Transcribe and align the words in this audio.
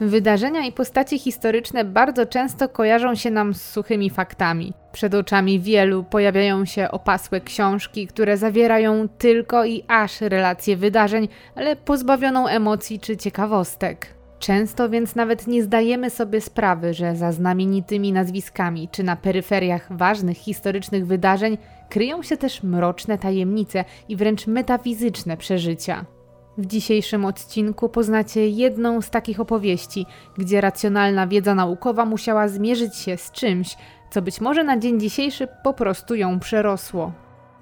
Wydarzenia 0.00 0.66
i 0.66 0.72
postacie 0.72 1.18
historyczne 1.18 1.84
bardzo 1.84 2.26
często 2.26 2.68
kojarzą 2.68 3.14
się 3.14 3.30
nam 3.30 3.54
z 3.54 3.62
suchymi 3.62 4.10
faktami. 4.10 4.72
Przed 4.92 5.14
oczami 5.14 5.60
wielu 5.60 6.04
pojawiają 6.04 6.64
się 6.64 6.90
opasłe 6.90 7.40
książki, 7.40 8.06
które 8.06 8.36
zawierają 8.36 9.08
tylko 9.08 9.64
i 9.64 9.84
aż 9.88 10.20
relacje 10.20 10.76
wydarzeń, 10.76 11.28
ale 11.56 11.76
pozbawioną 11.76 12.46
emocji 12.46 13.00
czy 13.00 13.16
ciekawostek. 13.16 14.14
Często 14.38 14.88
więc 14.88 15.14
nawet 15.14 15.46
nie 15.46 15.62
zdajemy 15.62 16.10
sobie 16.10 16.40
sprawy, 16.40 16.94
że 16.94 17.16
za 17.16 17.32
znamienitymi 17.32 18.12
nazwiskami 18.12 18.88
czy 18.92 19.02
na 19.02 19.16
peryferiach 19.16 19.96
ważnych 19.96 20.36
historycznych 20.36 21.06
wydarzeń 21.06 21.58
kryją 21.88 22.22
się 22.22 22.36
też 22.36 22.62
mroczne 22.62 23.18
tajemnice 23.18 23.84
i 24.08 24.16
wręcz 24.16 24.46
metafizyczne 24.46 25.36
przeżycia. 25.36 26.04
W 26.58 26.66
dzisiejszym 26.66 27.24
odcinku 27.24 27.88
poznacie 27.88 28.48
jedną 28.48 29.00
z 29.00 29.10
takich 29.10 29.40
opowieści, 29.40 30.06
gdzie 30.38 30.60
racjonalna 30.60 31.26
wiedza 31.26 31.54
naukowa 31.54 32.04
musiała 32.04 32.48
zmierzyć 32.48 32.96
się 32.96 33.16
z 33.16 33.32
czymś, 33.32 33.76
co 34.10 34.22
być 34.22 34.40
może 34.40 34.64
na 34.64 34.78
dzień 34.78 35.00
dzisiejszy 35.00 35.48
po 35.64 35.72
prostu 35.72 36.14
ją 36.14 36.40
przerosło. 36.40 37.12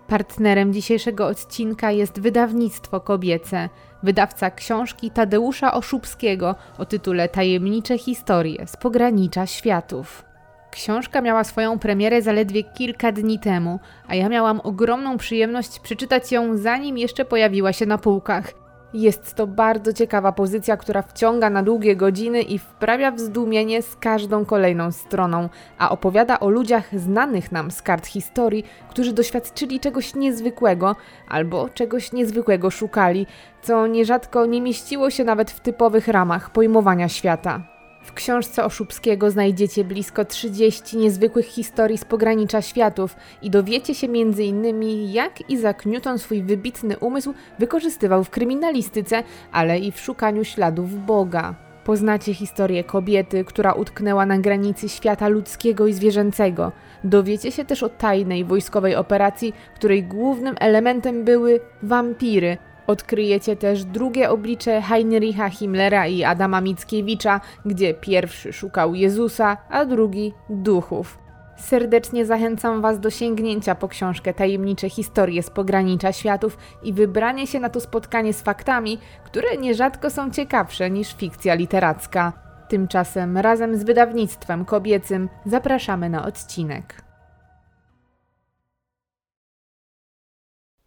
Partnerem 0.07 0.73
dzisiejszego 0.73 1.27
odcinka 1.27 1.91
jest 1.91 2.21
wydawnictwo 2.21 3.01
kobiece, 3.01 3.69
wydawca 4.02 4.51
książki 4.51 5.11
Tadeusza 5.11 5.74
Oszubskiego 5.74 6.55
o 6.79 6.85
tytule 6.85 7.29
Tajemnicze 7.29 7.99
historie 7.99 8.66
z 8.66 8.77
pogranicza 8.77 9.47
światów. 9.47 10.24
Książka 10.71 11.21
miała 11.21 11.45
swoją 11.45 11.79
premierę 11.79 12.23
zaledwie 12.23 12.63
kilka 12.63 13.13
dni 13.13 13.38
temu, 13.38 13.80
a 14.09 14.15
ja 14.15 14.29
miałam 14.29 14.61
ogromną 14.61 15.19
przyjemność 15.19 15.80
przeczytać 15.80 16.33
ją 16.33 16.57
zanim 16.57 16.99
jeszcze 16.99 17.24
pojawiła 17.24 17.73
się 17.73 17.87
na 17.87 17.99
półkach. 17.99 18.62
Jest 18.95 19.34
to 19.34 19.46
bardzo 19.46 19.92
ciekawa 19.92 20.32
pozycja, 20.32 20.77
która 20.77 21.02
wciąga 21.02 21.51
na 21.51 21.62
długie 21.62 21.96
godziny 21.96 22.42
i 22.42 22.59
wprawia 22.59 23.10
w 23.10 23.20
zdumienie 23.20 23.82
z 23.82 23.96
każdą 23.96 24.45
kolejną 24.45 24.93
stroną, 24.93 25.49
a 25.79 25.90
opowiada 25.90 26.40
o 26.40 26.51
ludziach 26.51 26.99
znanych 26.99 27.52
nam 27.52 27.71
z 27.71 27.82
kart 27.82 28.07
historii, 28.07 28.65
którzy 28.90 29.12
doświadczyli 29.12 29.80
czegoś 29.80 30.15
niezwykłego 30.15 30.96
albo 31.29 31.68
czegoś 31.68 32.12
niezwykłego 32.12 32.71
szukali, 32.71 33.26
co 33.62 33.87
nierzadko 33.87 34.46
nie 34.46 34.60
mieściło 34.60 35.10
się 35.10 35.24
nawet 35.24 35.51
w 35.51 35.60
typowych 35.60 36.09
ramach 36.09 36.51
pojmowania 36.51 37.09
świata. 37.09 37.71
W 38.03 38.13
książce 38.13 38.65
Oszubskiego 38.65 39.31
znajdziecie 39.31 39.85
blisko 39.85 40.25
30 40.25 40.97
niezwykłych 40.97 41.47
historii 41.47 41.99
z 41.99 42.05
pogranicza 42.05 42.63
światów 42.63 43.17
i 43.43 43.51
dowiecie 43.51 43.95
się 43.95 44.07
m.in. 44.07 44.83
jak 45.13 45.51
Isaac 45.51 45.87
Newton 45.87 46.19
swój 46.19 46.43
wybitny 46.43 46.99
umysł 46.99 47.35
wykorzystywał 47.59 48.25
w 48.25 48.30
kryminalistyce, 48.30 49.23
ale 49.53 49.79
i 49.79 49.93
w 49.93 50.01
szukaniu 50.01 50.45
śladów 50.45 51.07
Boga. 51.07 51.55
Poznacie 51.85 52.35
historię 52.35 52.85
kobiety, 52.85 53.45
która 53.45 53.73
utknęła 53.73 54.27
na 54.27 54.39
granicy 54.39 54.89
świata 54.89 55.29
ludzkiego 55.29 55.87
i 55.87 55.93
zwierzęcego. 55.93 56.73
Dowiecie 57.05 57.53
się 57.53 57.65
też 57.65 57.83
o 57.83 57.89
tajnej 57.89 58.45
wojskowej 58.45 58.97
operacji, 58.97 59.55
której 59.75 60.03
głównym 60.03 60.55
elementem 60.61 61.25
były 61.25 61.61
wampiry, 61.83 62.59
Odkryjecie 62.93 63.57
też 63.57 63.85
drugie 63.85 64.31
oblicze 64.31 64.82
Heinricha 64.82 65.50
Himmlera 65.50 66.06
i 66.06 66.25
Adama 66.25 66.60
Mickiewicza, 66.60 67.41
gdzie 67.65 67.94
pierwszy 67.94 68.53
szukał 68.53 68.94
Jezusa, 68.94 69.56
a 69.71 69.84
drugi 69.84 70.32
duchów. 70.50 71.19
Serdecznie 71.56 72.26
zachęcam 72.26 72.82
Was 72.82 73.00
do 73.00 73.10
sięgnięcia 73.10 73.75
po 73.75 73.88
książkę 73.88 74.34
Tajemnicze 74.34 74.91
historie 74.91 75.43
z 75.43 75.50
pogranicza 75.50 76.12
światów 76.12 76.59
i 76.82 76.93
wybranie 76.93 77.47
się 77.47 77.60
na 77.60 77.69
to 77.69 77.81
spotkanie 77.81 78.32
z 78.32 78.43
faktami, 78.43 78.99
które 79.25 79.56
nierzadko 79.56 80.10
są 80.10 80.31
ciekawsze 80.31 80.91
niż 80.91 81.15
fikcja 81.15 81.54
literacka. 81.54 82.32
Tymczasem 82.69 83.38
razem 83.38 83.77
z 83.77 83.84
wydawnictwem 83.84 84.65
kobiecym 84.65 85.28
zapraszamy 85.47 86.10
na 86.10 86.27
odcinek. 86.27 87.12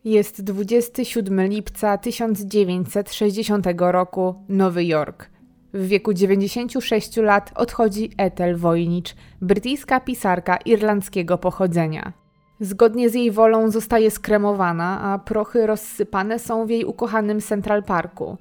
Jest 0.06 0.44
27 0.44 1.42
lipca 1.48 1.98
1960 1.98 3.66
roku, 3.78 4.36
Nowy 4.50 4.86
Jork. 4.86 5.30
W 5.74 5.88
wieku 5.88 6.14
96 6.14 7.18
lat 7.18 7.52
odchodzi 7.56 8.12
Ethel 8.18 8.58
Voynich, 8.58 9.16
brytyjska 9.42 10.00
pisarka 10.00 10.58
irlandzkiego 10.58 11.38
pochodzenia. 11.38 12.14
Zgodnie 12.60 13.10
z 13.10 13.14
jej 13.14 13.32
wolą 13.32 13.72
zostaje 13.72 14.12
skremowana, 14.12 15.02
a 15.02 15.20
prochy 15.20 15.68
rozsypane 15.68 16.40
są 16.40 16.66
w 16.66 16.70
jej 16.70 16.86
ukochanym 16.86 17.42
Central 17.42 17.84
Parku. 17.84 18.38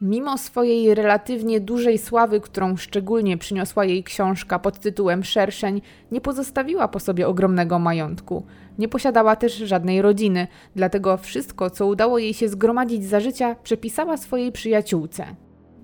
Mimo 0.00 0.38
swojej 0.38 0.94
relatywnie 0.94 1.60
dużej 1.60 1.98
sławy, 1.98 2.40
którą 2.40 2.76
szczególnie 2.76 3.38
przyniosła 3.38 3.84
jej 3.84 4.04
książka 4.04 4.58
pod 4.58 4.78
tytułem 4.78 5.24
Szerszeń, 5.24 5.82
nie 6.12 6.20
pozostawiła 6.20 6.88
po 6.88 7.00
sobie 7.00 7.28
ogromnego 7.28 7.78
majątku. 7.78 8.42
Nie 8.78 8.88
posiadała 8.88 9.36
też 9.36 9.56
żadnej 9.56 10.02
rodziny, 10.02 10.46
dlatego 10.76 11.16
wszystko, 11.16 11.70
co 11.70 11.86
udało 11.86 12.18
jej 12.18 12.34
się 12.34 12.48
zgromadzić 12.48 13.04
za 13.04 13.20
życia, 13.20 13.56
przepisała 13.62 14.16
swojej 14.16 14.52
przyjaciółce. 14.52 15.26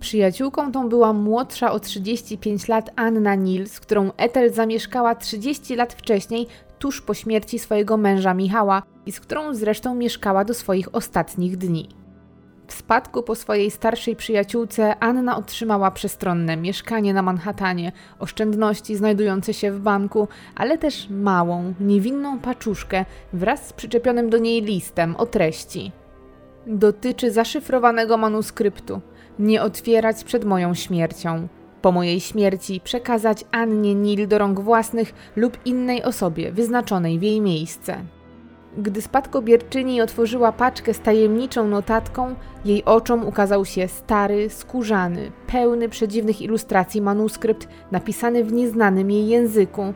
Przyjaciółką 0.00 0.72
tą 0.72 0.88
była 0.88 1.12
młodsza 1.12 1.72
o 1.72 1.80
35 1.80 2.68
lat 2.68 2.90
Anna 2.96 3.34
Nils, 3.34 3.80
którą 3.80 4.10
Ethel 4.16 4.52
zamieszkała 4.52 5.14
30 5.14 5.76
lat 5.76 5.92
wcześniej, 5.92 6.46
tuż 6.78 7.02
po 7.02 7.14
śmierci 7.14 7.58
swojego 7.58 7.96
męża 7.96 8.34
Michała 8.34 8.82
i 9.06 9.12
z 9.12 9.20
którą 9.20 9.54
zresztą 9.54 9.94
mieszkała 9.94 10.44
do 10.44 10.54
swoich 10.54 10.94
ostatnich 10.94 11.56
dni. 11.56 11.88
W 12.68 12.74
spadku 12.74 13.22
po 13.22 13.34
swojej 13.34 13.70
starszej 13.70 14.16
przyjaciółce 14.16 14.98
Anna 15.00 15.36
otrzymała 15.36 15.90
przestronne 15.90 16.56
mieszkanie 16.56 17.14
na 17.14 17.22
Manhattanie, 17.22 17.92
oszczędności 18.18 18.96
znajdujące 18.96 19.54
się 19.54 19.72
w 19.72 19.80
banku, 19.80 20.28
ale 20.56 20.78
też 20.78 21.08
małą, 21.10 21.74
niewinną 21.80 22.38
paczuszkę 22.38 23.04
wraz 23.32 23.66
z 23.66 23.72
przyczepionym 23.72 24.30
do 24.30 24.38
niej 24.38 24.62
listem 24.62 25.16
o 25.16 25.26
treści. 25.26 25.92
Dotyczy 26.66 27.30
zaszyfrowanego 27.30 28.16
manuskryptu. 28.16 29.00
Nie 29.38 29.62
otwierać 29.62 30.24
przed 30.24 30.44
moją 30.44 30.74
śmiercią. 30.74 31.48
Po 31.82 31.92
mojej 31.92 32.20
śmierci 32.20 32.80
przekazać 32.84 33.44
Annie 33.50 33.94
Nil 33.94 34.28
do 34.28 34.38
rąk 34.38 34.60
własnych 34.60 35.14
lub 35.36 35.58
innej 35.64 36.02
osobie 36.02 36.52
wyznaczonej 36.52 37.18
w 37.18 37.22
jej 37.22 37.40
miejsce. 37.40 38.04
Gdy 38.80 39.02
spadkobierczyni 39.02 40.02
otworzyła 40.02 40.52
paczkę 40.52 40.94
z 40.94 41.00
tajemniczą 41.00 41.68
notatką, 41.68 42.34
jej 42.64 42.84
oczom 42.84 43.26
ukazał 43.26 43.64
się 43.64 43.88
stary, 43.88 44.50
skórzany, 44.50 45.32
pełny 45.46 45.88
przedziwnych 45.88 46.42
ilustracji 46.42 47.02
manuskrypt 47.02 47.68
napisany 47.90 48.44
w 48.44 48.52
nieznanym 48.52 49.10
jej 49.10 49.28
języku. 49.28 49.92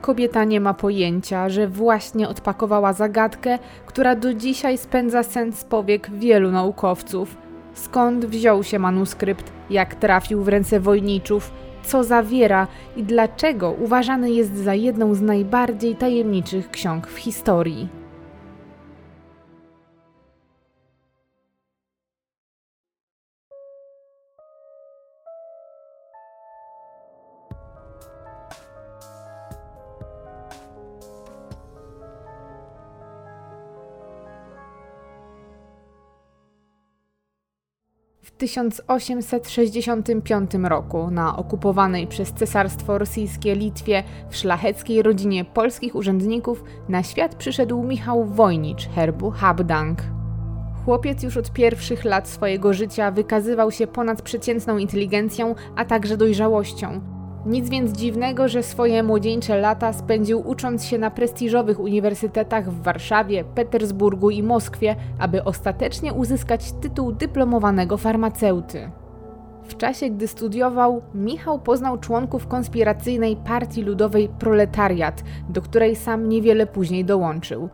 Kobieta 0.00 0.44
nie 0.44 0.60
ma 0.60 0.74
pojęcia, 0.74 1.48
że 1.48 1.68
właśnie 1.68 2.28
odpakowała 2.28 2.92
zagadkę, 2.92 3.58
która 3.86 4.16
do 4.16 4.34
dzisiaj 4.34 4.78
spędza 4.78 5.22
sens 5.22 5.64
powiek 5.64 6.10
wielu 6.10 6.50
naukowców. 6.50 7.36
Skąd 7.74 8.26
wziął 8.26 8.64
się 8.64 8.78
manuskrypt, 8.78 9.52
jak 9.70 9.94
trafił 9.94 10.42
w 10.42 10.48
ręce 10.48 10.80
wojniczów, 10.80 11.50
co 11.84 12.04
zawiera 12.04 12.66
i 12.96 13.02
dlaczego 13.02 13.72
uważany 13.72 14.30
jest 14.30 14.56
za 14.56 14.74
jedną 14.74 15.14
z 15.14 15.20
najbardziej 15.20 15.96
tajemniczych 15.96 16.70
ksiąg 16.70 17.06
w 17.06 17.18
historii. 17.18 18.07
1865 38.38 40.50
roku 40.64 41.10
na 41.10 41.36
okupowanej 41.36 42.06
przez 42.06 42.32
Cesarstwo 42.32 42.98
Rosyjskie 42.98 43.54
Litwie 43.54 44.02
w 44.30 44.36
szlacheckiej 44.36 45.02
rodzinie 45.02 45.44
polskich 45.44 45.94
urzędników 45.94 46.64
na 46.88 47.02
świat 47.02 47.34
przyszedł 47.34 47.82
Michał 47.82 48.24
Wojnicz 48.24 48.88
herbu 48.88 49.30
Habdank. 49.30 50.02
Chłopiec 50.84 51.22
już 51.22 51.36
od 51.36 51.52
pierwszych 51.52 52.04
lat 52.04 52.28
swojego 52.28 52.74
życia 52.74 53.10
wykazywał 53.10 53.70
się 53.70 53.86
ponadprzeciętną 53.86 54.78
inteligencją, 54.78 55.54
a 55.76 55.84
także 55.84 56.16
dojrzałością. 56.16 57.17
Nic 57.48 57.68
więc 57.68 57.92
dziwnego, 57.92 58.48
że 58.48 58.62
swoje 58.62 59.02
młodzieńcze 59.02 59.58
lata 59.60 59.92
spędził 59.92 60.48
ucząc 60.48 60.84
się 60.84 60.98
na 60.98 61.10
prestiżowych 61.10 61.80
uniwersytetach 61.80 62.70
w 62.70 62.82
Warszawie, 62.82 63.44
Petersburgu 63.44 64.30
i 64.30 64.42
Moskwie, 64.42 64.96
aby 65.18 65.44
ostatecznie 65.44 66.12
uzyskać 66.12 66.72
tytuł 66.72 67.12
dyplomowanego 67.12 67.96
farmaceuty. 67.96 68.90
W 69.64 69.76
czasie, 69.76 70.10
gdy 70.10 70.28
studiował, 70.28 71.02
Michał 71.14 71.58
poznał 71.58 71.98
członków 71.98 72.46
konspiracyjnej 72.46 73.36
Partii 73.36 73.82
Ludowej 73.82 74.28
Proletariat, 74.38 75.22
do 75.48 75.62
której 75.62 75.96
sam 75.96 76.28
niewiele 76.28 76.66
później 76.66 77.04
dołączył. 77.04 77.68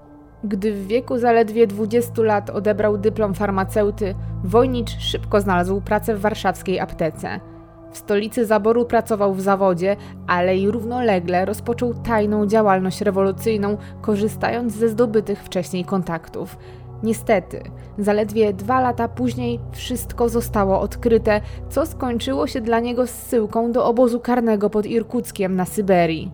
Gdy 0.45 0.73
w 0.73 0.87
wieku 0.87 1.19
zaledwie 1.19 1.67
20 1.67 2.23
lat 2.23 2.51
odebrał 2.51 2.99
dyplom 2.99 3.35
farmaceuty, 3.35 4.15
Wojnicz 4.45 4.99
szybko 4.99 5.41
znalazł 5.41 5.81
pracę 5.81 6.15
w 6.15 6.21
warszawskiej 6.21 6.81
aptece– 6.81 7.41
W 7.95 7.99
stolicy 7.99 8.47
zaboru 8.47 8.85
pracował 8.85 9.35
w 9.35 9.41
zawodzie, 9.41 9.97
ale 10.27 10.57
i 10.57 10.71
równolegle 10.71 11.45
rozpoczął 11.45 11.95
tajną 11.95 12.47
działalność 12.47 13.01
rewolucyjną, 13.01 13.77
korzystając 14.01 14.73
ze 14.73 14.89
zdobytych 14.89 15.43
wcześniej 15.43 15.85
kontaktów. 15.85 16.57
Niestety, 17.03 17.63
zaledwie 17.99 18.53
dwa 18.53 18.81
lata 18.81 19.09
później 19.09 19.61
wszystko 19.73 20.29
zostało 20.29 20.81
odkryte, 20.81 21.41
co 21.69 21.87
skończyło 21.87 22.47
się 22.47 22.61
dla 22.61 22.81
niego 22.81 23.07
zsyłką 23.07 23.73
do 23.73 23.87
obozu 23.87 24.21
karnego 24.21 24.71
pod 24.71 24.87
Irkuckiem 24.87 25.57
na 25.57 25.65
Syberii. 25.65 26.31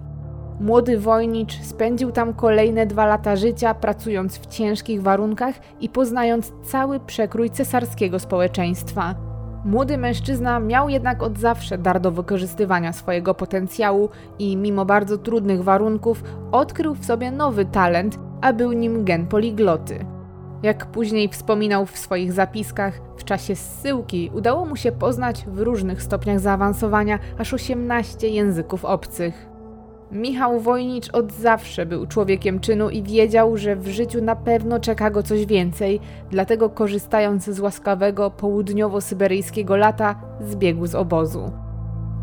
Młody 0.60 0.98
wojnicz 0.98 1.62
spędził 1.62 2.12
tam 2.12 2.34
kolejne 2.34 2.86
dwa 2.86 3.06
lata 3.06 3.36
życia, 3.36 3.74
pracując 3.74 4.38
w 4.38 4.46
ciężkich 4.46 5.02
warunkach 5.02 5.54
i 5.80 5.88
poznając 5.88 6.52
cały 6.62 7.00
przekrój 7.00 7.50
cesarskiego 7.50 8.18
społeczeństwa. 8.18 9.29
Młody 9.64 9.98
mężczyzna 9.98 10.60
miał 10.60 10.88
jednak 10.88 11.22
od 11.22 11.38
zawsze 11.38 11.78
dar 11.78 12.00
do 12.00 12.10
wykorzystywania 12.10 12.92
swojego 12.92 13.34
potencjału 13.34 14.08
i 14.38 14.56
mimo 14.56 14.84
bardzo 14.84 15.18
trudnych 15.18 15.62
warunków 15.62 16.22
odkrył 16.52 16.94
w 16.94 17.04
sobie 17.04 17.30
nowy 17.30 17.64
talent, 17.64 18.18
a 18.40 18.52
był 18.52 18.72
nim 18.72 19.04
gen 19.04 19.26
poligloty. 19.26 20.04
Jak 20.62 20.86
później 20.86 21.28
wspominał 21.28 21.86
w 21.86 21.98
swoich 21.98 22.32
zapiskach, 22.32 23.00
w 23.16 23.24
czasie 23.24 23.56
zsyłki 23.56 24.30
udało 24.34 24.66
mu 24.66 24.76
się 24.76 24.92
poznać 24.92 25.44
w 25.46 25.58
różnych 25.58 26.02
stopniach 26.02 26.40
zaawansowania 26.40 27.18
aż 27.38 27.54
18 27.54 28.28
języków 28.28 28.84
obcych. 28.84 29.49
Michał 30.12 30.60
Wojnicz 30.60 31.10
od 31.10 31.32
zawsze 31.32 31.86
był 31.86 32.06
człowiekiem 32.06 32.60
czynu 32.60 32.90
i 32.90 33.02
wiedział, 33.02 33.56
że 33.56 33.76
w 33.76 33.88
życiu 33.88 34.22
na 34.22 34.36
pewno 34.36 34.80
czeka 34.80 35.10
go 35.10 35.22
coś 35.22 35.46
więcej, 35.46 36.00
dlatego 36.30 36.70
korzystając 36.70 37.44
z 37.44 37.60
łaskawego 37.60 38.30
południowo-syberyjskiego 38.30 39.76
lata, 39.76 40.14
zbiegł 40.40 40.86
z 40.86 40.94
obozu. 40.94 41.52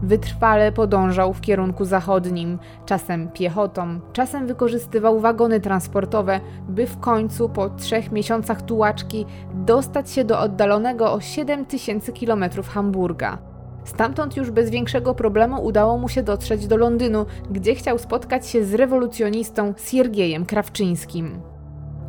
Wytrwale 0.04 0.72
podążał 0.72 1.34
w 1.34 1.42
kierunku 1.42 1.86
zachodnim, 1.86 2.60
czasem 2.86 3.30
piechotą, 3.30 4.00
czasem 4.14 4.48
wykorzystywał 4.48 5.20
wagony 5.20 5.60
transportowe, 5.60 6.40
by 6.70 6.88
w 6.88 7.00
końcu 7.00 7.50
po 7.50 7.70
trzech 7.70 8.12
miesiącach 8.12 8.62
tułaczki 8.62 9.26
dostać 9.54 10.12
się 10.12 10.24
do 10.24 10.40
oddalonego 10.40 11.14
o 11.14 11.22
7000 11.22 12.12
km 12.12 12.46
Hamburga. 12.74 13.57
Stamtąd 13.88 14.38
już 14.38 14.52
bez 14.52 14.70
większego 14.70 15.16
problemu 15.16 15.66
udało 15.66 15.98
mu 15.98 16.10
się 16.10 16.24
dotrzeć 16.24 16.68
do 16.68 16.78
Londynu, 16.78 17.26
gdzie 17.52 17.76
chciał 17.76 17.98
spotkać 17.98 18.48
się 18.48 18.66
z 18.66 18.74
rewolucjonistą 18.74 19.74
Siergiejem 19.78 20.46
Krawczyńskim. 20.46 21.42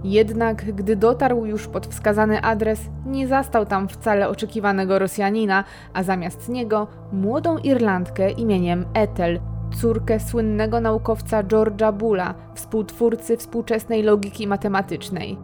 Jednak 0.04 0.74
gdy 0.74 0.96
dotarł 0.96 1.46
już 1.46 1.66
pod 1.66 1.86
wskazany 1.86 2.42
adres, 2.42 2.80
nie 3.06 3.28
zastał 3.28 3.66
tam 3.66 3.88
wcale 3.88 4.28
oczekiwanego 4.28 4.98
Rosjanina, 4.98 5.64
a 5.94 6.02
zamiast 6.02 6.48
niego 6.48 6.86
młodą 7.12 7.58
Irlandkę 7.58 8.30
imieniem 8.30 8.84
Ethel, 8.94 9.40
córkę 9.80 10.20
słynnego 10.20 10.80
naukowca 10.80 11.42
George'a 11.42 11.92
Bulla, 11.92 12.34
współtwórcy 12.54 13.36
współczesnej 13.36 14.02
logiki 14.02 14.46
matematycznej. 14.46 15.38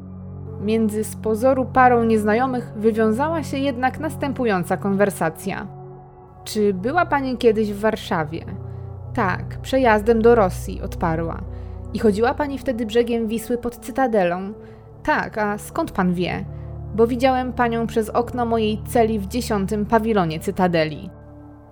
Między 0.60 1.04
z 1.04 1.16
pozoru 1.16 1.64
parą 1.64 2.04
nieznajomych 2.04 2.72
wywiązała 2.76 3.42
się 3.42 3.58
jednak 3.58 4.00
następująca 4.00 4.76
konwersacja. 4.76 5.83
Czy 6.44 6.74
była 6.74 7.06
pani 7.06 7.36
kiedyś 7.36 7.72
w 7.72 7.80
Warszawie? 7.80 8.44
Tak, 9.14 9.58
przejazdem 9.62 10.22
do 10.22 10.34
Rosji, 10.34 10.82
odparła. 10.82 11.40
I 11.94 11.98
chodziła 11.98 12.34
pani 12.34 12.58
wtedy 12.58 12.86
brzegiem 12.86 13.28
Wisły 13.28 13.58
pod 13.58 13.76
cytadelą? 13.76 14.52
Tak, 15.02 15.38
a 15.38 15.58
skąd 15.58 15.92
pan 15.92 16.14
wie? 16.14 16.44
Bo 16.94 17.06
widziałem 17.06 17.52
panią 17.52 17.86
przez 17.86 18.10
okno 18.10 18.46
mojej 18.46 18.82
celi 18.86 19.18
w 19.18 19.26
dziesiątym 19.26 19.86
pawilonie 19.86 20.40
cytadeli. 20.40 21.10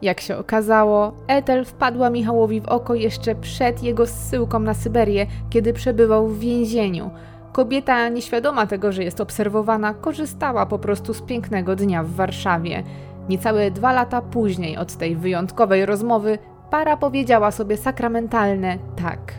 Jak 0.02 0.20
się 0.20 0.36
okazało, 0.36 1.12
Ethel 1.26 1.64
wpadła 1.64 2.10
Michałowi 2.10 2.60
w 2.60 2.69
oko 2.69 2.94
jeszcze 2.94 3.34
przed 3.34 3.82
jego 3.82 4.06
zsyłką 4.06 4.58
na 4.58 4.74
Syberię, 4.74 5.26
kiedy 5.50 5.72
przebywał 5.72 6.28
w 6.28 6.38
więzieniu. 6.38 7.10
Kobieta, 7.52 8.08
nieświadoma 8.08 8.66
tego, 8.66 8.92
że 8.92 9.04
jest 9.04 9.20
obserwowana, 9.20 9.94
korzystała 9.94 10.66
po 10.66 10.78
prostu 10.78 11.14
z 11.14 11.22
pięknego 11.22 11.76
dnia 11.76 12.02
w 12.02 12.10
Warszawie. 12.10 12.82
Niecałe 13.28 13.70
dwa 13.70 13.92
lata 13.92 14.22
później 14.22 14.76
od 14.76 14.96
tej 14.96 15.16
wyjątkowej 15.16 15.86
rozmowy 15.86 16.38
para 16.70 16.96
powiedziała 16.96 17.50
sobie 17.50 17.76
sakramentalne 17.76 18.78
tak. 18.96 19.34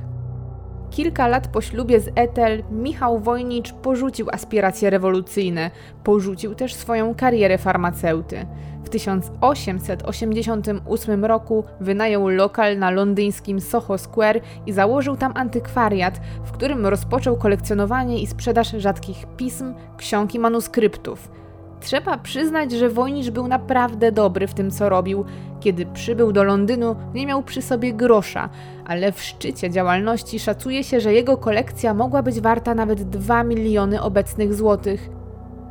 Kilka 0.91 1.27
lat 1.27 1.47
po 1.47 1.61
ślubie 1.61 1.99
z 1.99 2.09
Ethel 2.15 2.63
Michał 2.71 3.19
Wojnicz 3.19 3.73
porzucił 3.73 4.27
aspiracje 4.31 4.89
rewolucyjne, 4.89 5.71
porzucił 6.03 6.55
też 6.55 6.75
swoją 6.75 7.15
karierę 7.15 7.57
farmaceuty. 7.57 8.45
W 8.83 8.89
1888 8.89 11.25
roku 11.25 11.63
wynajął 11.79 12.27
lokal 12.27 12.77
na 12.77 12.91
londyńskim 12.91 13.61
Soho 13.61 13.97
Square 13.97 14.41
i 14.65 14.71
założył 14.71 15.15
tam 15.15 15.31
antykwariat, 15.35 16.21
w 16.43 16.51
którym 16.51 16.85
rozpoczął 16.85 17.37
kolekcjonowanie 17.37 18.21
i 18.21 18.27
sprzedaż 18.27 18.71
rzadkich 18.71 19.25
pism, 19.37 19.73
ksiąg 19.97 20.35
i 20.35 20.39
manuskryptów. 20.39 21.42
Trzeba 21.83 22.17
przyznać, 22.17 22.71
że 22.71 22.89
Wojnicz 22.89 23.29
był 23.29 23.47
naprawdę 23.47 24.11
dobry 24.11 24.47
w 24.47 24.53
tym, 24.53 24.71
co 24.71 24.89
robił. 24.89 25.25
Kiedy 25.59 25.85
przybył 25.85 26.31
do 26.31 26.43
Londynu, 26.43 26.95
nie 27.13 27.27
miał 27.27 27.43
przy 27.43 27.61
sobie 27.61 27.93
grosza, 27.93 28.49
ale 28.85 29.11
w 29.11 29.21
szczycie 29.21 29.69
działalności 29.69 30.39
szacuje 30.39 30.83
się, 30.83 30.99
że 30.99 31.13
jego 31.13 31.37
kolekcja 31.37 31.93
mogła 31.93 32.23
być 32.23 32.41
warta 32.41 32.75
nawet 32.75 33.03
2 33.03 33.43
miliony 33.43 34.01
obecnych 34.01 34.53
złotych. 34.53 35.09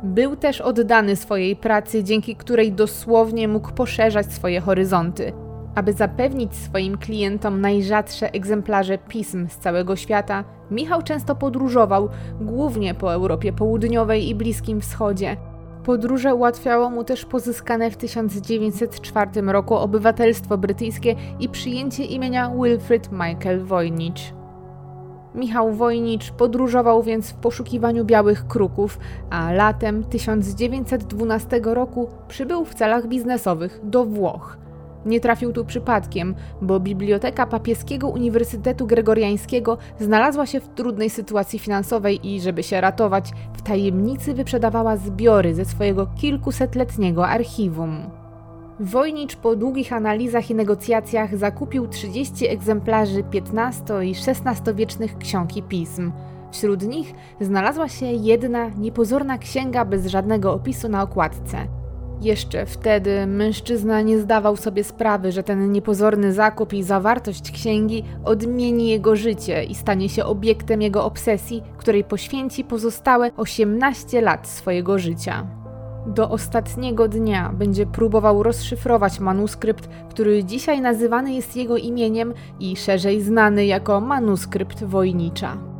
Był 0.03 0.35
też 0.35 0.61
oddany 0.61 1.15
swojej 1.15 1.55
pracy, 1.55 2.03
dzięki 2.03 2.35
której 2.35 2.71
dosłownie 2.71 3.47
mógł 3.47 3.71
poszerzać 3.71 4.33
swoje 4.33 4.61
horyzonty. 4.61 5.33
Aby 5.75 5.93
zapewnić 5.93 6.55
swoim 6.55 6.97
klientom 6.97 7.61
najrzadsze 7.61 8.33
egzemplarze 8.33 8.97
pism 8.97 9.47
z 9.49 9.57
całego 9.57 9.95
świata, 9.95 10.43
Michał 10.71 11.01
często 11.01 11.35
podróżował, 11.35 12.09
głównie 12.41 12.93
po 12.93 13.13
Europie 13.13 13.53
Południowej 13.53 14.29
i 14.29 14.35
Bliskim 14.35 14.81
Wschodzie. 14.81 15.37
Podróże 15.83 16.35
ułatwiało 16.35 16.89
mu 16.89 17.03
też 17.03 17.25
pozyskane 17.25 17.91
w 17.91 17.97
1904 17.97 19.41
roku 19.41 19.75
obywatelstwo 19.75 20.57
brytyjskie 20.57 21.15
i 21.39 21.49
przyjęcie 21.49 22.05
imienia 22.05 22.51
Wilfrid 22.55 23.11
Michael 23.11 23.63
Voynich. 23.63 24.33
Michał 25.35 25.73
Wojnicz 25.73 26.31
podróżował 26.31 27.03
więc 27.03 27.29
w 27.29 27.33
poszukiwaniu 27.33 28.05
białych 28.05 28.47
kruków, 28.47 28.97
a 29.29 29.51
latem 29.51 30.03
1912 30.03 31.61
roku 31.63 32.09
przybył 32.27 32.65
w 32.65 32.75
celach 32.75 33.07
biznesowych 33.07 33.79
do 33.83 34.05
Włoch. 34.05 34.57
Nie 35.05 35.19
trafił 35.19 35.53
tu 35.53 35.65
przypadkiem, 35.65 36.35
bo 36.61 36.79
Biblioteka 36.79 37.47
Papieskiego 37.47 38.07
Uniwersytetu 38.07 38.87
Gregoriańskiego 38.87 39.77
znalazła 39.99 40.45
się 40.45 40.59
w 40.59 40.67
trudnej 40.67 41.09
sytuacji 41.09 41.59
finansowej 41.59 42.27
i, 42.27 42.41
żeby 42.41 42.63
się 42.63 42.81
ratować, 42.81 43.31
w 43.53 43.61
tajemnicy 43.61 44.33
wyprzedawała 44.33 44.97
zbiory 44.97 45.55
ze 45.55 45.65
swojego 45.65 46.07
kilkusetletniego 46.07 47.27
archiwum. 47.27 48.09
Wojnicz 48.79 49.35
po 49.35 49.55
długich 49.55 49.93
analizach 49.93 50.49
i 50.49 50.55
negocjacjach 50.55 51.37
zakupił 51.37 51.87
30 51.87 52.47
egzemplarzy 52.47 53.23
XV 53.33 54.05
i 54.05 54.13
XVI-wiecznych 54.27 55.17
ksiąg 55.17 55.57
i 55.57 55.63
pism. 55.63 56.11
Wśród 56.51 56.83
nich 56.83 57.13
znalazła 57.41 57.89
się 57.89 58.05
jedna 58.05 58.69
niepozorna 58.69 59.37
księga 59.37 59.85
bez 59.85 60.07
żadnego 60.07 60.53
opisu 60.53 60.89
na 60.89 61.03
okładce. 61.03 61.82
Jeszcze 62.23 62.65
wtedy 62.65 63.27
mężczyzna 63.27 64.01
nie 64.01 64.19
zdawał 64.19 64.57
sobie 64.57 64.83
sprawy, 64.83 65.31
że 65.31 65.43
ten 65.43 65.71
niepozorny 65.71 66.33
zakup 66.33 66.73
i 66.73 66.83
zawartość 66.83 67.51
księgi 67.51 68.03
odmieni 68.25 68.89
jego 68.89 69.15
życie 69.15 69.63
i 69.63 69.75
stanie 69.75 70.09
się 70.09 70.25
obiektem 70.25 70.81
jego 70.81 71.05
obsesji, 71.05 71.63
której 71.77 72.03
poświęci 72.03 72.63
pozostałe 72.63 73.31
18 73.37 74.21
lat 74.21 74.47
swojego 74.47 74.99
życia. 74.99 75.47
Do 76.07 76.29
ostatniego 76.29 77.07
dnia 77.07 77.53
będzie 77.53 77.85
próbował 77.85 78.43
rozszyfrować 78.43 79.19
manuskrypt, 79.19 79.89
który 80.09 80.43
dzisiaj 80.43 80.81
nazywany 80.81 81.33
jest 81.33 81.55
jego 81.55 81.77
imieniem 81.77 82.33
i 82.59 82.75
szerzej 82.75 83.21
znany 83.21 83.65
jako 83.65 84.01
manuskrypt 84.01 84.83
wojnicza. 84.83 85.72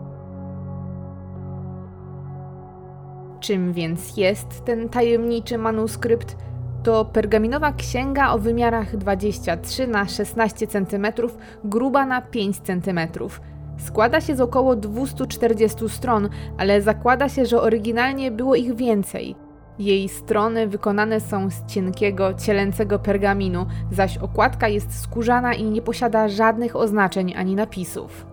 Czym 3.43 3.73
więc 3.73 4.17
jest 4.17 4.65
ten 4.65 4.89
tajemniczy 4.89 5.57
manuskrypt? 5.57 6.37
To 6.83 7.05
pergaminowa 7.05 7.71
księga 7.71 8.31
o 8.31 8.39
wymiarach 8.39 8.97
23 8.97 9.87
na 9.87 10.07
16 10.07 10.67
cm, 10.67 11.07
gruba 11.63 12.05
na 12.05 12.21
5 12.21 12.57
cm. 12.59 12.99
Składa 13.77 14.21
się 14.21 14.35
z 14.35 14.41
około 14.41 14.75
240 14.75 15.89
stron, 15.89 16.29
ale 16.57 16.81
zakłada 16.81 17.29
się, 17.29 17.45
że 17.45 17.61
oryginalnie 17.61 18.31
było 18.31 18.55
ich 18.55 18.75
więcej. 18.75 19.35
Jej 19.79 20.09
strony 20.09 20.67
wykonane 20.67 21.19
są 21.19 21.49
z 21.49 21.65
cienkiego, 21.65 22.33
cielęcego 22.33 22.99
pergaminu, 22.99 23.65
zaś 23.91 24.17
okładka 24.17 24.67
jest 24.67 25.01
skórzana 25.01 25.53
i 25.53 25.63
nie 25.63 25.81
posiada 25.81 26.27
żadnych 26.27 26.75
oznaczeń 26.75 27.33
ani 27.35 27.55
napisów. 27.55 28.25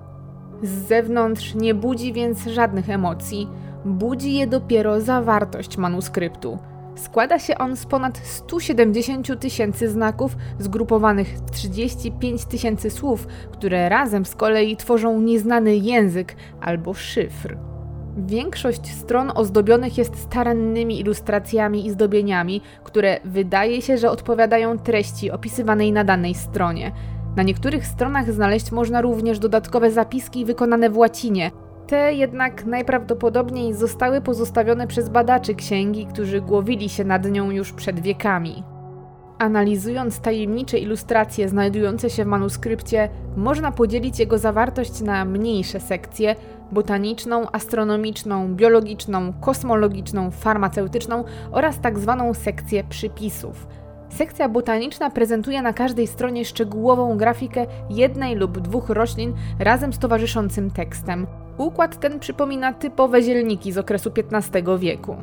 Z 0.62 0.70
zewnątrz 0.70 1.54
nie 1.54 1.74
budzi 1.74 2.12
więc 2.12 2.46
żadnych 2.46 2.90
emocji 2.90 3.48
budzi 3.84 4.34
je 4.34 4.46
dopiero 4.46 5.00
zawartość 5.00 5.76
manuskryptu. 5.76 6.58
Składa 6.96 7.38
się 7.38 7.58
on 7.58 7.76
z 7.76 7.86
ponad 7.86 8.18
170 8.18 9.40
tysięcy 9.40 9.88
znaków, 9.88 10.36
zgrupowanych 10.58 11.28
w 11.28 11.50
35 11.50 12.44
tysięcy 12.44 12.90
słów, 12.90 13.26
które 13.52 13.88
razem 13.88 14.24
z 14.24 14.34
kolei 14.34 14.76
tworzą 14.76 15.20
nieznany 15.20 15.76
język 15.76 16.36
albo 16.60 16.94
szyfr. 16.94 17.56
Większość 18.16 18.94
stron 18.94 19.32
ozdobionych 19.34 19.98
jest 19.98 20.16
starannymi 20.16 21.00
ilustracjami 21.00 21.86
i 21.86 21.90
zdobieniami, 21.90 22.60
które 22.84 23.20
wydaje 23.24 23.82
się, 23.82 23.98
że 23.98 24.10
odpowiadają 24.10 24.78
treści 24.78 25.30
opisywanej 25.30 25.92
na 25.92 26.04
danej 26.04 26.34
stronie. 26.34 26.92
Na 27.36 27.42
niektórych 27.42 27.86
stronach 27.86 28.32
znaleźć 28.32 28.72
można 28.72 29.00
również 29.00 29.38
dodatkowe 29.38 29.90
zapiski 29.90 30.44
wykonane 30.44 30.90
w 30.90 30.98
łacinie. 30.98 31.50
Te 31.90 32.12
jednak 32.12 32.64
najprawdopodobniej 32.64 33.74
zostały 33.74 34.20
pozostawione 34.20 34.86
przez 34.86 35.08
badaczy 35.08 35.54
księgi, 35.54 36.06
którzy 36.06 36.40
głowili 36.40 36.88
się 36.88 37.04
nad 37.04 37.30
nią 37.30 37.50
już 37.50 37.72
przed 37.72 38.00
wiekami. 38.00 38.62
Analizując 39.38 40.20
tajemnicze 40.20 40.78
ilustracje 40.78 41.48
znajdujące 41.48 42.10
się 42.10 42.24
w 42.24 42.26
manuskrypcie, 42.26 43.08
można 43.36 43.72
podzielić 43.72 44.18
jego 44.18 44.38
zawartość 44.38 45.00
na 45.00 45.24
mniejsze 45.24 45.80
sekcje 45.80 46.36
botaniczną, 46.72 47.50
astronomiczną, 47.52 48.54
biologiczną, 48.54 49.32
kosmologiczną, 49.40 50.30
farmaceutyczną 50.30 51.24
oraz 51.52 51.80
tak 51.80 51.98
zwaną 51.98 52.34
sekcję 52.34 52.84
przypisów. 52.84 53.66
Sekcja 54.08 54.48
botaniczna 54.48 55.10
prezentuje 55.10 55.62
na 55.62 55.72
każdej 55.72 56.06
stronie 56.06 56.44
szczegółową 56.44 57.16
grafikę 57.16 57.66
jednej 57.90 58.36
lub 58.36 58.58
dwóch 58.58 58.90
roślin 58.90 59.34
razem 59.58 59.92
z 59.92 59.98
towarzyszącym 59.98 60.70
tekstem. 60.70 61.26
Układ 61.58 62.00
ten 62.00 62.20
przypomina 62.20 62.72
typowe 62.72 63.22
zielniki 63.22 63.72
z 63.72 63.78
okresu 63.78 64.10
XV 64.32 64.78
wieku. 64.78 65.16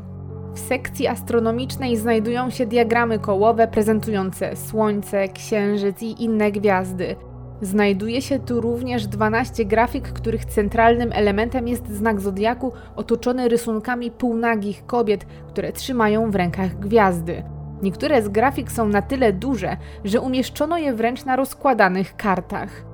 W 0.54 0.60
sekcji 0.60 1.08
astronomicznej 1.08 1.98
znajdują 1.98 2.50
się 2.50 2.66
diagramy 2.66 3.20
kołowe 3.20 3.68
prezentujące 3.68 4.56
Słońce, 4.56 5.28
Księżyc 5.28 6.02
i 6.02 6.24
inne 6.24 6.52
gwiazdy. 6.52 7.16
Znajduje 7.62 8.22
się 8.22 8.40
tu 8.40 8.62
również 8.62 9.08
12 9.08 9.66
grafik, 9.66 10.08
których 10.08 10.46
centralnym 10.46 11.12
elementem 11.14 11.68
jest 11.68 11.88
znak 11.88 12.22
zodiaku 12.22 12.72
otoczony 12.96 13.50
rysunkami 13.50 14.12
półnagich 14.12 14.86
kobiet, 14.86 15.26
które 15.48 15.72
trzymają 15.72 16.32
w 16.32 16.36
rękach 16.36 16.80
gwiazdy. 16.80 17.44
Niektóre 17.82 18.22
z 18.22 18.30
grafik 18.30 18.72
są 18.72 18.88
na 18.88 19.02
tyle 19.02 19.34
duże, 19.34 19.78
że 20.04 20.22
umieszczono 20.22 20.78
je 20.78 20.94
wręcz 20.94 21.26
na 21.26 21.36
rozkładanych 21.36 22.16
kartach. 22.16 22.87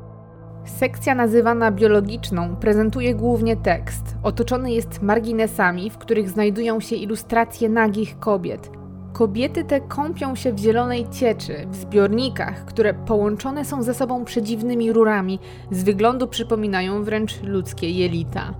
Sekcja 0.65 1.15
nazywana 1.15 1.71
biologiczną 1.71 2.55
prezentuje 2.55 3.15
głównie 3.15 3.55
tekst. 3.55 4.15
Otoczony 4.23 4.71
jest 4.71 5.01
marginesami, 5.01 5.89
w 5.89 5.97
których 5.97 6.29
znajdują 6.29 6.79
się 6.79 6.95
ilustracje 6.95 7.69
nagich 7.69 8.19
kobiet. 8.19 8.69
Kobiety 9.13 9.63
te 9.63 9.81
kąpią 9.81 10.35
się 10.35 10.53
w 10.53 10.59
zielonej 10.59 11.09
cieczy, 11.09 11.67
w 11.71 11.75
zbiornikach, 11.75 12.65
które 12.65 12.93
połączone 12.93 13.65
są 13.65 13.83
ze 13.83 13.93
sobą 13.93 14.25
przedziwnymi 14.25 14.91
rurami, 14.91 15.39
z 15.71 15.83
wyglądu 15.83 16.27
przypominają 16.27 17.03
wręcz 17.03 17.43
ludzkie 17.43 17.89
jelita. 17.89 18.53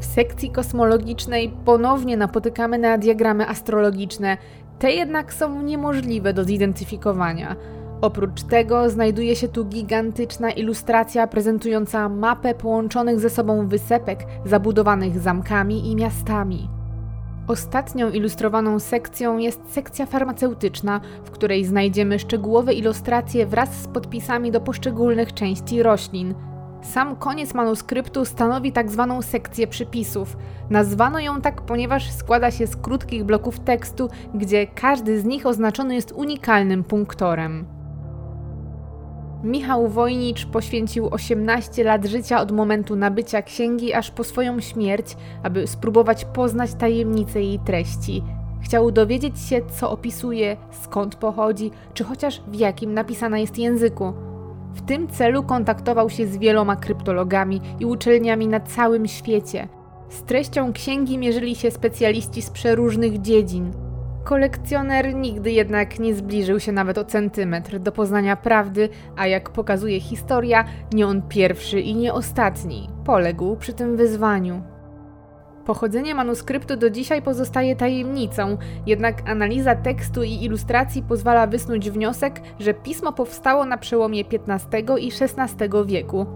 W 0.00 0.04
sekcji 0.04 0.50
kosmologicznej 0.50 1.52
ponownie 1.64 2.16
napotykamy 2.16 2.78
na 2.78 2.98
diagramy 2.98 3.48
astrologiczne, 3.48 4.36
te 4.78 4.92
jednak 4.92 5.32
są 5.34 5.62
niemożliwe 5.62 6.32
do 6.32 6.44
zidentyfikowania. 6.44 7.56
Oprócz 8.00 8.42
tego 8.42 8.90
znajduje 8.90 9.36
się 9.36 9.48
tu 9.48 9.64
gigantyczna 9.64 10.50
ilustracja 10.50 11.26
prezentująca 11.26 12.08
mapę 12.08 12.54
połączonych 12.54 13.20
ze 13.20 13.30
sobą 13.30 13.68
wysepek 13.68 14.26
zabudowanych 14.44 15.18
zamkami 15.18 15.90
i 15.90 15.96
miastami. 15.96 16.68
Ostatnią 17.48 18.10
ilustrowaną 18.10 18.78
sekcją 18.78 19.38
jest 19.38 19.60
sekcja 19.72 20.06
farmaceutyczna, 20.06 21.00
w 21.24 21.30
której 21.30 21.64
znajdziemy 21.64 22.18
szczegółowe 22.18 22.74
ilustracje 22.74 23.46
wraz 23.46 23.82
z 23.82 23.88
podpisami 23.88 24.50
do 24.50 24.60
poszczególnych 24.60 25.34
części 25.34 25.82
roślin. 25.82 26.34
Sam 26.82 27.16
koniec 27.16 27.54
manuskryptu 27.54 28.24
stanowi 28.24 28.72
tak 28.72 28.90
zwaną 28.90 29.22
sekcję 29.22 29.66
przypisów. 29.66 30.36
Nazwano 30.70 31.20
ją 31.20 31.40
tak, 31.40 31.62
ponieważ 31.62 32.10
składa 32.10 32.50
się 32.50 32.66
z 32.66 32.76
krótkich 32.76 33.24
bloków 33.24 33.60
tekstu, 33.60 34.08
gdzie 34.34 34.66
każdy 34.66 35.20
z 35.20 35.24
nich 35.24 35.46
oznaczony 35.46 35.94
jest 35.94 36.12
unikalnym 36.12 36.84
punktorem. 36.84 37.79
Michał 39.44 39.88
Wojnicz 39.88 40.46
poświęcił 40.46 41.08
18 41.10 41.84
lat 41.84 42.04
życia 42.04 42.40
od 42.40 42.52
momentu 42.52 42.96
nabycia 42.96 43.42
księgi 43.42 43.94
aż 43.94 44.10
po 44.10 44.24
swoją 44.24 44.60
śmierć, 44.60 45.16
aby 45.42 45.66
spróbować 45.66 46.24
poznać 46.24 46.74
tajemnice 46.74 47.42
jej 47.42 47.58
treści. 47.58 48.22
Chciał 48.62 48.90
dowiedzieć 48.90 49.40
się, 49.40 49.60
co 49.80 49.90
opisuje, 49.90 50.56
skąd 50.82 51.14
pochodzi, 51.14 51.70
czy 51.94 52.04
chociaż 52.04 52.42
w 52.46 52.54
jakim 52.54 52.94
napisana 52.94 53.38
jest 53.38 53.58
języku. 53.58 54.12
W 54.74 54.82
tym 54.82 55.08
celu 55.08 55.42
kontaktował 55.42 56.10
się 56.10 56.26
z 56.26 56.36
wieloma 56.36 56.76
kryptologami 56.76 57.60
i 57.78 57.84
uczelniami 57.84 58.48
na 58.48 58.60
całym 58.60 59.08
świecie. 59.08 59.68
Z 60.08 60.22
treścią 60.22 60.72
księgi 60.72 61.18
mierzyli 61.18 61.54
się 61.54 61.70
specjaliści 61.70 62.42
z 62.42 62.50
przeróżnych 62.50 63.20
dziedzin. 63.20 63.72
Kolekcjoner 64.30 65.14
nigdy 65.14 65.52
jednak 65.52 65.98
nie 65.98 66.14
zbliżył 66.14 66.60
się 66.60 66.72
nawet 66.72 66.98
o 66.98 67.04
centymetr 67.04 67.78
do 67.78 67.92
poznania 67.92 68.36
prawdy, 68.36 68.88
a 69.16 69.26
jak 69.26 69.50
pokazuje 69.50 70.00
historia, 70.00 70.64
nie 70.92 71.06
on 71.06 71.22
pierwszy 71.22 71.80
i 71.80 71.94
nie 71.94 72.12
ostatni 72.12 72.90
poległ 73.04 73.56
przy 73.56 73.72
tym 73.72 73.96
wyzwaniu. 73.96 74.62
Pochodzenie 75.66 76.14
manuskryptu 76.14 76.76
do 76.76 76.90
dzisiaj 76.90 77.22
pozostaje 77.22 77.76
tajemnicą, 77.76 78.58
jednak 78.86 79.30
analiza 79.30 79.74
tekstu 79.74 80.22
i 80.22 80.44
ilustracji 80.44 81.02
pozwala 81.02 81.46
wysnuć 81.46 81.90
wniosek, 81.90 82.40
że 82.58 82.74
pismo 82.74 83.12
powstało 83.12 83.64
na 83.64 83.78
przełomie 83.78 84.24
XV 84.48 84.98
i 85.00 85.10
XVI 85.20 85.68
wieku. 85.86 86.26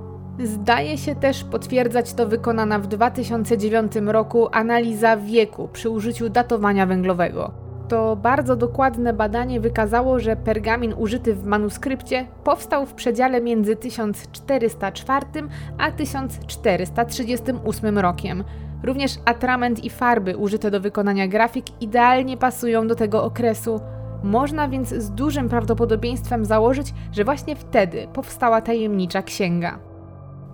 Zdaje 0.45 0.99
się 0.99 1.15
też 1.15 1.45
potwierdzać 1.45 2.15
to 2.15 2.27
wykonana 2.27 2.79
w 2.79 2.87
2009 2.87 3.93
roku 4.07 4.49
analiza 4.53 5.17
wieku 5.17 5.69
przy 5.69 5.91
użyciu 5.91 6.29
datowania 6.29 6.87
węglowego 6.87 7.64
to 7.89 8.17
bardzo 8.17 8.57
dokładne 8.57 9.13
badanie 9.13 9.61
wykazało, 9.61 10.19
że 10.19 10.37
pergamin 10.37 10.95
użyty 10.99 11.35
w 11.35 11.47
manuskrypcie 11.47 12.27
powstał 12.45 12.87
w 12.87 12.95
przedziale 12.95 13.41
między 13.41 13.77
1404 13.77 15.27
a 15.79 15.91
1438 15.91 17.99
rokiem. 17.99 18.45
Również 18.83 19.13
atrament 19.25 19.85
i 19.85 19.91
farby 19.91 20.37
użyte 20.37 20.71
do 20.71 20.81
wykonania 20.81 21.29
grafik 21.29 21.83
idealnie 21.83 22.37
pasują 22.37 22.89
do 22.89 22.95
tego 22.95 23.25
okresu. 23.25 23.81
Można 24.23 24.69
więc 24.69 24.89
z 24.89 25.11
dużym 25.11 25.49
prawdopodobieństwem 25.49 26.45
założyć, 26.45 26.95
że 27.13 27.25
właśnie 27.25 27.57
wtedy 27.57 28.09
powstała 28.13 28.61
tajemnicza 28.61 29.23
księga. 29.23 29.94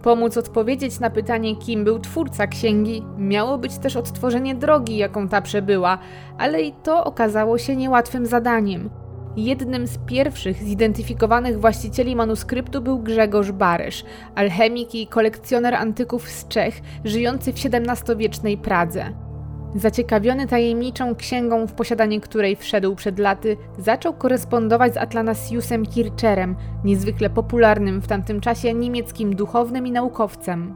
Pomóc 0.02 0.36
odpowiedzieć 0.36 1.00
na 1.00 1.10
pytanie, 1.10 1.56
kim 1.56 1.84
był 1.84 1.98
twórca 1.98 2.46
księgi, 2.46 3.02
miało 3.18 3.58
być 3.58 3.78
też 3.78 3.96
odtworzenie 3.96 4.54
drogi, 4.54 4.96
jaką 4.96 5.28
ta 5.28 5.42
przebyła, 5.42 5.98
ale 6.38 6.62
i 6.62 6.72
to 6.72 7.04
okazało 7.04 7.58
się 7.58 7.76
niełatwym 7.76 8.26
zadaniem. 8.26 8.90
Jednym 9.36 9.86
z 9.86 9.98
pierwszych 9.98 10.56
zidentyfikowanych 10.56 11.60
właścicieli 11.60 12.16
manuskryptu 12.16 12.80
był 12.80 12.98
Grzegorz 12.98 13.52
Barysz, 13.52 14.04
alchemik 14.34 14.94
i 14.94 15.06
kolekcjoner 15.06 15.74
antyków 15.74 16.28
z 16.28 16.48
Czech, 16.48 16.80
żyjący 17.04 17.52
w 17.52 17.56
XVII-wiecznej 17.56 18.58
Pradze. 18.58 19.29
Zaciekawiony 19.74 20.46
tajemniczą 20.46 21.14
księgą, 21.14 21.66
w 21.66 21.72
posiadanie 21.72 22.20
której 22.20 22.56
wszedł 22.56 22.94
przed 22.94 23.18
laty, 23.18 23.56
zaczął 23.78 24.12
korespondować 24.12 24.94
z 24.94 24.96
Atlanasiusem 24.96 25.86
Kircherem, 25.86 26.56
niezwykle 26.84 27.30
popularnym 27.30 28.00
w 28.00 28.06
tamtym 28.06 28.40
czasie 28.40 28.74
niemieckim 28.74 29.36
duchownym 29.36 29.86
i 29.86 29.90
naukowcem. 29.90 30.74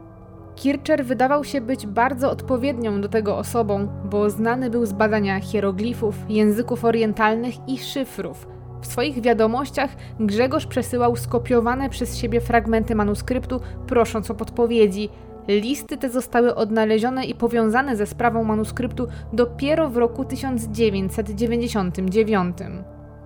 Kircher 0.55 1.05
wydawał 1.05 1.43
się 1.43 1.61
być 1.61 1.87
bardzo 1.87 2.31
odpowiednią 2.31 3.01
do 3.01 3.09
tego 3.09 3.37
osobą, 3.37 3.87
bo 4.05 4.29
znany 4.29 4.69
był 4.69 4.85
z 4.85 4.93
badania 4.93 5.39
hieroglifów, 5.39 6.15
języków 6.29 6.85
orientalnych 6.85 7.55
i 7.67 7.77
szyfrów. 7.77 8.47
W 8.81 8.87
swoich 8.87 9.21
wiadomościach 9.21 9.89
Grzegorz 10.19 10.65
przesyłał 10.65 11.15
skopiowane 11.15 11.89
przez 11.89 12.17
siebie 12.17 12.41
fragmenty 12.41 12.95
manuskryptu, 12.95 13.61
prosząc 13.87 14.31
o 14.31 14.35
podpowiedzi, 14.35 15.09
Listy 15.47 15.97
te 15.97 16.09
zostały 16.09 16.55
odnalezione 16.55 17.25
i 17.25 17.35
powiązane 17.35 17.95
ze 17.95 18.05
sprawą 18.05 18.43
manuskryptu 18.43 19.07
dopiero 19.33 19.89
w 19.89 19.97
roku 19.97 20.25
1999. 20.25 22.57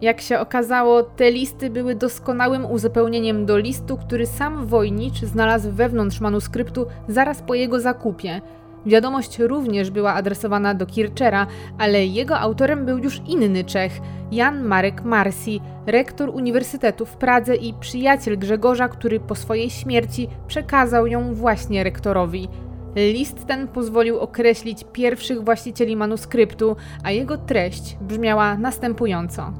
Jak 0.01 0.21
się 0.21 0.39
okazało, 0.39 1.03
te 1.03 1.31
listy 1.31 1.69
były 1.69 1.95
doskonałym 1.95 2.65
uzupełnieniem 2.65 3.45
do 3.45 3.57
listu, 3.57 3.97
który 3.97 4.25
sam 4.25 4.65
Wojnicz 4.65 5.21
znalazł 5.21 5.71
wewnątrz 5.71 6.21
manuskryptu 6.21 6.85
zaraz 7.07 7.41
po 7.41 7.53
jego 7.53 7.79
zakupie. 7.79 8.41
Wiadomość 8.85 9.39
również 9.39 9.91
była 9.91 10.13
adresowana 10.13 10.73
do 10.73 10.85
Kirchera, 10.85 11.47
ale 11.77 12.05
jego 12.05 12.39
autorem 12.39 12.85
był 12.85 12.97
już 12.97 13.21
inny 13.27 13.63
Czech, 13.63 13.91
Jan 14.31 14.63
Marek 14.63 15.03
Marsi, 15.03 15.61
rektor 15.85 16.29
Uniwersytetu 16.29 17.05
w 17.05 17.17
Pradze 17.17 17.55
i 17.55 17.73
przyjaciel 17.73 18.37
Grzegorza, 18.37 18.87
który 18.87 19.19
po 19.19 19.35
swojej 19.35 19.69
śmierci 19.69 20.27
przekazał 20.47 21.07
ją 21.07 21.33
właśnie 21.33 21.83
rektorowi. 21.83 22.47
List 22.95 23.45
ten 23.45 23.67
pozwolił 23.67 24.19
określić 24.19 24.85
pierwszych 24.93 25.43
właścicieli 25.43 25.95
manuskryptu, 25.95 26.75
a 27.03 27.11
jego 27.11 27.37
treść 27.37 27.97
brzmiała 28.01 28.57
następująco: 28.57 29.53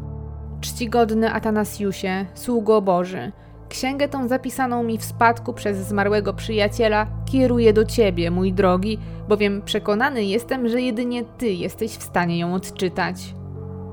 Czcigodny 0.62 1.34
Atanasiusie, 1.34 2.26
sługo 2.34 2.82
Boży, 2.82 3.32
księgę 3.70 4.08
tą 4.08 4.28
zapisaną 4.28 4.84
mi 4.84 4.98
w 4.98 5.04
spadku 5.04 5.54
przez 5.54 5.78
zmarłego 5.78 6.34
przyjaciela 6.34 7.08
kieruję 7.32 7.74
do 7.74 7.86
ciebie, 7.86 8.32
mój 8.32 8.54
drogi, 8.54 9.00
bowiem 9.28 9.62
przekonany 9.62 10.26
jestem, 10.26 10.70
że 10.70 10.82
jedynie 10.82 11.24
ty 11.38 11.50
jesteś 11.50 11.92
w 11.92 12.04
stanie 12.04 12.40
ją 12.40 12.54
odczytać. 12.54 13.16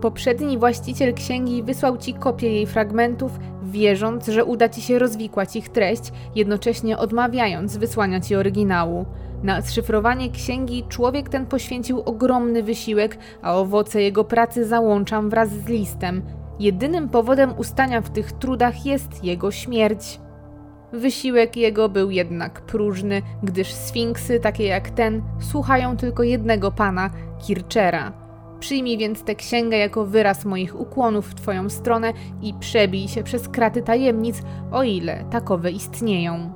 Poprzedni 0.00 0.59
właściciel 0.59 1.14
księgi 1.14 1.62
wysłał 1.62 1.99
ci 1.99 2.14
kopię 2.14 2.52
jej 2.52 2.66
fragmentów, 2.66 3.33
wierząc, 3.62 4.26
że 4.26 4.45
uda 4.45 4.68
ci 4.68 4.83
się 4.83 4.99
rozwikłać 4.99 5.56
ich 5.56 5.68
treść, 5.68 6.02
jednocześnie 6.35 6.99
odmawiając 6.99 7.76
wysłania 7.76 8.21
ci 8.21 8.35
oryginału. 8.35 9.06
Na 9.42 9.62
szyfrowanie 9.62 10.30
księgi 10.30 10.85
człowiek 10.88 11.28
ten 11.28 11.47
poświęcił 11.47 12.00
ogromny 12.00 12.62
wysiłek, 12.62 13.18
a 13.42 13.54
owoce 13.54 14.02
jego 14.02 14.25
pracy 14.25 14.64
załączam 14.64 15.30
wraz 15.30 15.50
z 15.50 15.66
listem. 15.66 16.23
Jedynym 16.60 17.08
powodem 17.08 17.58
ustania 17.58 18.00
w 18.00 18.10
tych 18.10 18.32
trudach 18.32 18.86
jest 18.86 19.25
jego 19.25 19.50
śmierć. 19.50 20.20
Wysiłek 20.92 21.56
jego 21.56 21.88
był 21.88 22.10
jednak 22.10 22.60
próżny, 22.60 23.22
gdyż 23.42 23.75
sfinksy 23.75 24.40
takie 24.40 24.64
jak 24.64 24.90
ten 24.90 25.22
słuchają 25.40 25.96
tylko 25.96 26.22
jednego 26.22 26.72
pana, 26.72 27.10
Kirchera. 27.46 28.12
Przyjmij 28.60 28.98
więc 28.98 29.25
tę 29.25 29.34
księgę 29.34 29.76
jako 29.76 30.06
wyraz 30.06 30.44
moich 30.44 30.80
ukłonów 30.80 31.26
w 31.26 31.34
Twoją 31.34 31.68
stronę 31.68 32.12
i 32.42 32.54
przebij 32.54 33.08
się 33.08 33.22
przez 33.22 33.48
kraty 33.48 33.82
tajemnic, 33.82 34.42
o 34.72 34.82
ile 34.82 35.25
takowe 35.30 35.70
istnieją. 35.70 36.52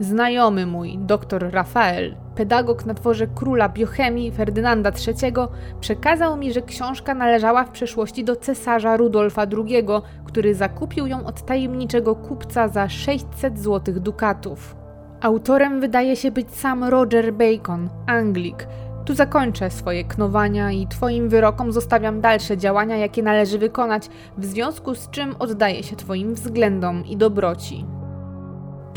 Znajomy 0.00 0.66
mój, 0.66 0.98
dr 0.98 1.50
Rafael, 1.52 2.16
pedagog 2.36 2.86
na 2.86 2.94
dworze 2.94 3.26
króla 3.26 3.68
biochemii 3.68 4.32
Ferdynanda 4.32 4.90
III, 5.06 5.32
przekazał 5.80 6.36
mi, 6.36 6.52
że 6.52 6.62
książka 6.62 7.14
należała 7.14 7.64
w 7.64 7.70
przeszłości 7.70 8.24
do 8.24 8.36
cesarza 8.36 8.96
Rudolfa 8.96 9.42
II, 9.42 9.86
który 10.24 10.54
zakupił 10.54 11.06
ją 11.06 11.26
od 11.26 11.46
tajemniczego 11.46 12.14
kupca 12.14 12.68
za 12.68 12.88
600 12.88 13.58
złotych 13.58 14.00
dukatów. 14.00 14.76
Autorem 15.20 15.80
wydaje 15.80 16.16
się 16.16 16.30
być 16.30 16.50
sam 16.50 16.84
Roger 16.84 17.32
Bacon, 17.34 17.88
Anglik. 18.06 18.66
Tu 19.04 19.14
zakończę 19.14 19.70
swoje 19.70 20.04
knowania 20.04 20.72
i 20.72 20.86
Twoim 20.86 21.28
wyrokom 21.28 21.72
zostawiam 21.72 22.20
dalsze 22.20 22.56
działania, 22.56 22.96
jakie 22.96 23.22
należy 23.22 23.58
wykonać, 23.58 24.08
w 24.38 24.44
związku 24.44 24.94
z 24.94 25.10
czym 25.10 25.34
oddaję 25.38 25.82
się 25.82 25.96
Twoim 25.96 26.34
względom 26.34 27.06
i 27.06 27.16
dobroci. 27.16 27.95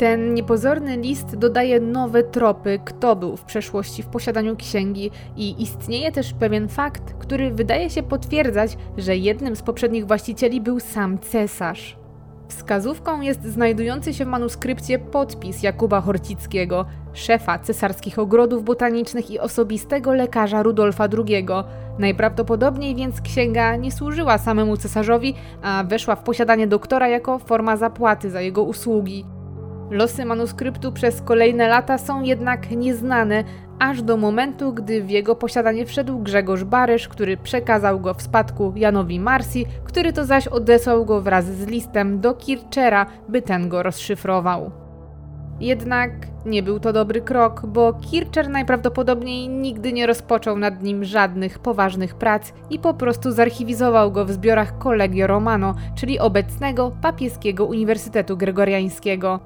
Ten 0.00 0.34
niepozorny 0.34 0.96
list 0.96 1.36
dodaje 1.36 1.80
nowe 1.80 2.22
tropy, 2.22 2.80
kto 2.84 3.16
był 3.16 3.36
w 3.36 3.44
przeszłości 3.44 4.02
w 4.02 4.06
posiadaniu 4.06 4.56
księgi, 4.56 5.10
i 5.36 5.62
istnieje 5.62 6.12
też 6.12 6.32
pewien 6.32 6.68
fakt, 6.68 7.14
który 7.18 7.50
wydaje 7.50 7.90
się 7.90 8.02
potwierdzać, 8.02 8.76
że 8.96 9.16
jednym 9.16 9.56
z 9.56 9.62
poprzednich 9.62 10.06
właścicieli 10.06 10.60
był 10.60 10.80
sam 10.80 11.18
cesarz. 11.18 11.96
Wskazówką 12.48 13.20
jest 13.20 13.44
znajdujący 13.44 14.14
się 14.14 14.24
w 14.24 14.28
manuskrypcie 14.28 14.98
podpis 14.98 15.62
Jakuba 15.62 16.00
Horcickiego, 16.00 16.86
szefa 17.12 17.58
cesarskich 17.58 18.18
ogrodów 18.18 18.64
botanicznych 18.64 19.30
i 19.30 19.38
osobistego 19.38 20.14
lekarza 20.14 20.62
Rudolfa 20.62 21.08
II. 21.18 21.46
Najprawdopodobniej 21.98 22.94
więc 22.94 23.20
księga 23.20 23.76
nie 23.76 23.92
służyła 23.92 24.38
samemu 24.38 24.76
cesarzowi, 24.76 25.34
a 25.62 25.84
weszła 25.84 26.16
w 26.16 26.22
posiadanie 26.22 26.66
doktora 26.66 27.08
jako 27.08 27.38
forma 27.38 27.76
zapłaty 27.76 28.30
za 28.30 28.40
jego 28.40 28.62
usługi. 28.62 29.24
Losy 29.90 30.24
manuskryptu 30.24 30.92
przez 30.92 31.22
kolejne 31.22 31.68
lata 31.68 31.98
są 31.98 32.22
jednak 32.22 32.70
nieznane, 32.70 33.44
aż 33.78 34.02
do 34.02 34.16
momentu, 34.16 34.72
gdy 34.72 35.02
w 35.02 35.10
jego 35.10 35.36
posiadanie 35.36 35.86
wszedł 35.86 36.18
Grzegorz 36.18 36.64
Barysz, 36.64 37.08
który 37.08 37.36
przekazał 37.36 38.00
go 38.00 38.14
w 38.14 38.22
spadku 38.22 38.72
Janowi 38.76 39.20
Marsi, 39.20 39.66
który 39.84 40.12
to 40.12 40.24
zaś 40.24 40.48
odesłał 40.48 41.04
go 41.04 41.20
wraz 41.20 41.44
z 41.44 41.66
listem 41.66 42.20
do 42.20 42.34
Kirchera, 42.34 43.06
by 43.28 43.42
ten 43.42 43.68
go 43.68 43.82
rozszyfrował. 43.82 44.70
Jednak 45.60 46.10
nie 46.46 46.62
był 46.62 46.80
to 46.80 46.92
dobry 46.92 47.20
krok, 47.20 47.66
bo 47.66 47.92
Kircher 47.92 48.48
najprawdopodobniej 48.48 49.48
nigdy 49.48 49.92
nie 49.92 50.06
rozpoczął 50.06 50.58
nad 50.58 50.82
nim 50.82 51.04
żadnych 51.04 51.58
poważnych 51.58 52.14
prac 52.14 52.52
i 52.70 52.78
po 52.78 52.94
prostu 52.94 53.32
zarchiwizował 53.32 54.12
go 54.12 54.24
w 54.24 54.30
zbiorach 54.30 54.78
Collegio 54.78 55.26
Romano, 55.26 55.74
czyli 55.94 56.18
obecnego 56.18 56.92
papieskiego 57.02 57.66
Uniwersytetu 57.66 58.36
Gregoriańskiego. 58.36 59.40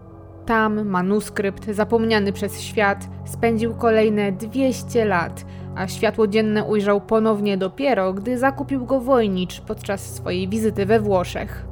Tam 0.47 0.89
manuskrypt, 0.89 1.71
zapomniany 1.71 2.33
przez 2.33 2.61
świat, 2.61 3.09
spędził 3.25 3.75
kolejne 3.75 4.33
200 4.33 5.05
lat, 5.05 5.45
a 5.77 5.89
światło 5.89 6.27
dzienne 6.27 6.65
ujrzał 6.65 7.01
ponownie 7.01 7.57
dopiero, 7.57 8.13
gdy 8.13 8.39
zakupił 8.39 8.87
go 8.87 9.01
wojnicz 9.01 9.61
podczas 9.61 10.15
swojej 10.15 10.49
wizyty 10.49 10.87
we 10.87 11.01
Włoszech. 11.01 11.67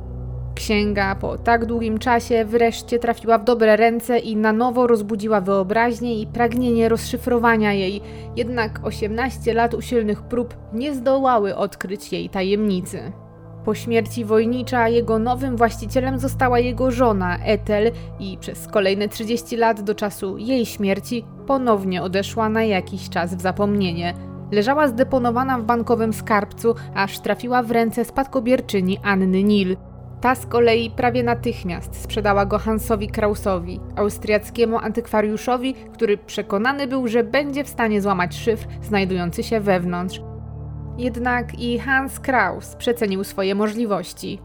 Księga 0.54 1.14
po 1.14 1.38
tak 1.38 1.66
długim 1.66 1.98
czasie 1.98 2.44
wreszcie 2.44 2.98
trafiła 2.98 3.38
w 3.38 3.44
dobre 3.44 3.76
ręce 3.76 4.18
i 4.18 4.36
na 4.36 4.52
nowo 4.52 4.86
rozbudziła 4.86 5.40
wyobraźnię 5.40 6.20
i 6.20 6.26
pragnienie 6.26 6.88
rozszyfrowania 6.88 7.72
jej, 7.72 8.00
jednak 8.36 8.80
18 8.84 9.54
lat 9.54 9.74
usilnych 9.74 10.22
prób 10.22 10.54
nie 10.72 10.94
zdołały 10.94 11.56
odkryć 11.56 12.12
jej 12.12 12.28
tajemnicy. 12.28 13.12
Po 13.64 13.74
śmierci 13.74 14.24
wojnicza 14.24 14.88
jego 14.88 15.18
nowym 15.18 15.56
właścicielem 15.56 16.18
została 16.18 16.58
jego 16.58 16.90
żona 16.90 17.38
Ethel 17.38 17.92
i 18.18 18.38
przez 18.40 18.66
kolejne 18.66 19.08
30 19.08 19.56
lat 19.56 19.80
do 19.80 19.94
czasu 19.94 20.38
jej 20.38 20.66
śmierci 20.66 21.24
ponownie 21.46 22.02
odeszła 22.02 22.48
na 22.48 22.64
jakiś 22.64 23.08
czas 23.08 23.34
w 23.34 23.40
zapomnienie. 23.40 24.14
Leżała 24.52 24.88
zdeponowana 24.88 25.58
w 25.58 25.64
bankowym 25.64 26.12
skarbcu, 26.12 26.74
aż 26.94 27.18
trafiła 27.18 27.62
w 27.62 27.70
ręce 27.70 28.04
spadkobierczyni 28.04 28.98
Anny 29.02 29.42
Nil. 29.42 29.76
Ta 30.20 30.34
z 30.34 30.46
kolei 30.46 30.90
prawie 30.90 31.22
natychmiast 31.22 32.02
sprzedała 32.02 32.46
go 32.46 32.58
Hansowi 32.58 33.08
Krausowi, 33.08 33.80
austriackiemu 33.96 34.78
antykwariuszowi, 34.78 35.74
który 35.74 36.18
przekonany 36.18 36.86
był, 36.86 37.08
że 37.08 37.24
będzie 37.24 37.64
w 37.64 37.68
stanie 37.68 38.02
złamać 38.02 38.34
szyfr 38.34 38.66
znajdujący 38.82 39.42
się 39.42 39.60
wewnątrz. 39.60 40.20
Jednak 40.98 41.58
i 41.58 41.78
Hans 41.78 42.20
Kraus 42.20 42.76
przecenił 42.76 43.24
swoje 43.24 43.54
możliwości. 43.54 44.38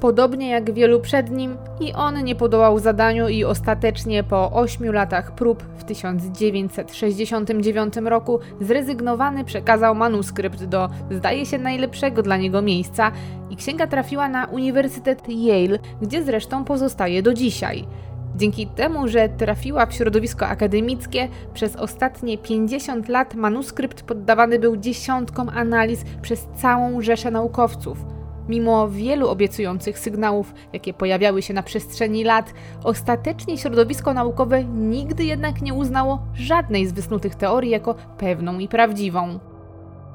Podobnie 0.00 0.50
jak 0.50 0.72
wielu 0.72 1.00
przed 1.00 1.30
nim, 1.30 1.56
i 1.80 1.92
on 1.92 2.24
nie 2.24 2.34
podołał 2.34 2.78
zadaniu 2.78 3.28
i 3.28 3.44
ostatecznie 3.44 4.24
po 4.24 4.52
ośmiu 4.52 4.92
latach 4.92 5.34
prób 5.34 5.62
w 5.62 5.84
1969 5.84 7.96
roku 7.96 8.40
zrezygnowany 8.60 9.44
przekazał 9.44 9.94
manuskrypt 9.94 10.64
do, 10.64 10.88
zdaje 11.10 11.46
się, 11.46 11.58
najlepszego 11.58 12.22
dla 12.22 12.36
niego 12.36 12.62
miejsca 12.62 13.12
i 13.50 13.56
księga 13.56 13.86
trafiła 13.86 14.28
na 14.28 14.46
Uniwersytet 14.46 15.28
Yale, 15.28 15.78
gdzie 16.02 16.24
zresztą 16.24 16.64
pozostaje 16.64 17.22
do 17.22 17.34
dzisiaj. 17.34 17.86
Dzięki 18.36 18.66
temu, 18.66 19.08
że 19.08 19.28
trafiła 19.28 19.86
w 19.86 19.94
środowisko 19.94 20.46
akademickie, 20.46 21.28
przez 21.54 21.76
ostatnie 21.76 22.38
50 22.38 23.08
lat 23.08 23.34
manuskrypt 23.34 24.02
poddawany 24.02 24.58
był 24.58 24.76
dziesiątkom 24.76 25.48
analiz 25.48 26.04
przez 26.22 26.46
całą 26.56 27.00
rzeszę 27.00 27.30
naukowców. 27.30 27.98
Mimo 28.48 28.88
wielu 28.88 29.28
obiecujących 29.28 29.98
sygnałów, 29.98 30.54
jakie 30.72 30.94
pojawiały 30.94 31.42
się 31.42 31.54
na 31.54 31.62
przestrzeni 31.62 32.24
lat, 32.24 32.54
ostatecznie 32.84 33.58
środowisko 33.58 34.14
naukowe 34.14 34.64
nigdy 34.64 35.24
jednak 35.24 35.62
nie 35.62 35.74
uznało 35.74 36.22
żadnej 36.34 36.86
z 36.86 36.92
wysnutych 36.92 37.34
teorii 37.34 37.70
jako 37.70 37.94
pewną 38.18 38.58
i 38.58 38.68
prawdziwą. 38.68 39.38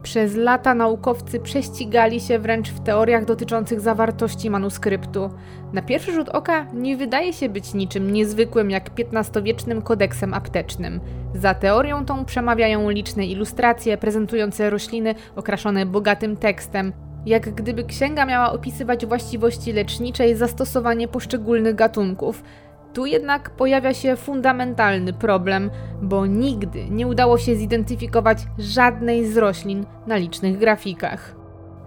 Przez 0.03 0.35
lata 0.35 0.73
naukowcy 0.73 1.39
prześcigali 1.39 2.19
się 2.19 2.39
wręcz 2.39 2.69
w 2.69 2.79
teoriach 2.79 3.25
dotyczących 3.25 3.81
zawartości 3.81 4.49
manuskryptu. 4.49 5.29
Na 5.73 5.81
pierwszy 5.81 6.13
rzut 6.13 6.29
oka 6.29 6.65
nie 6.73 6.97
wydaje 6.97 7.33
się 7.33 7.49
być 7.49 7.73
niczym 7.73 8.13
niezwykłym 8.13 8.71
jak 8.71 8.89
XV-wiecznym 8.99 9.81
kodeksem 9.81 10.33
aptecznym. 10.33 10.99
Za 11.35 11.53
teorią 11.53 12.05
tą 12.05 12.25
przemawiają 12.25 12.89
liczne 12.89 13.25
ilustracje 13.25 13.97
prezentujące 13.97 14.69
rośliny 14.69 15.15
okraszone 15.35 15.85
bogatym 15.85 16.37
tekstem, 16.37 16.93
jak 17.25 17.49
gdyby 17.49 17.83
księga 17.83 18.25
miała 18.25 18.51
opisywać 18.51 19.05
właściwości 19.05 19.73
lecznicze 19.73 20.29
i 20.29 20.35
zastosowanie 20.35 21.07
poszczególnych 21.07 21.75
gatunków. 21.75 22.43
Tu 22.93 23.05
jednak 23.05 23.49
pojawia 23.49 23.93
się 23.93 24.15
fundamentalny 24.15 25.13
problem, 25.13 25.69
bo 26.01 26.25
nigdy 26.25 26.89
nie 26.89 27.07
udało 27.07 27.37
się 27.37 27.55
zidentyfikować 27.55 28.37
żadnej 28.57 29.25
z 29.25 29.37
roślin 29.37 29.85
na 30.07 30.17
licznych 30.17 30.57
grafikach. 30.57 31.35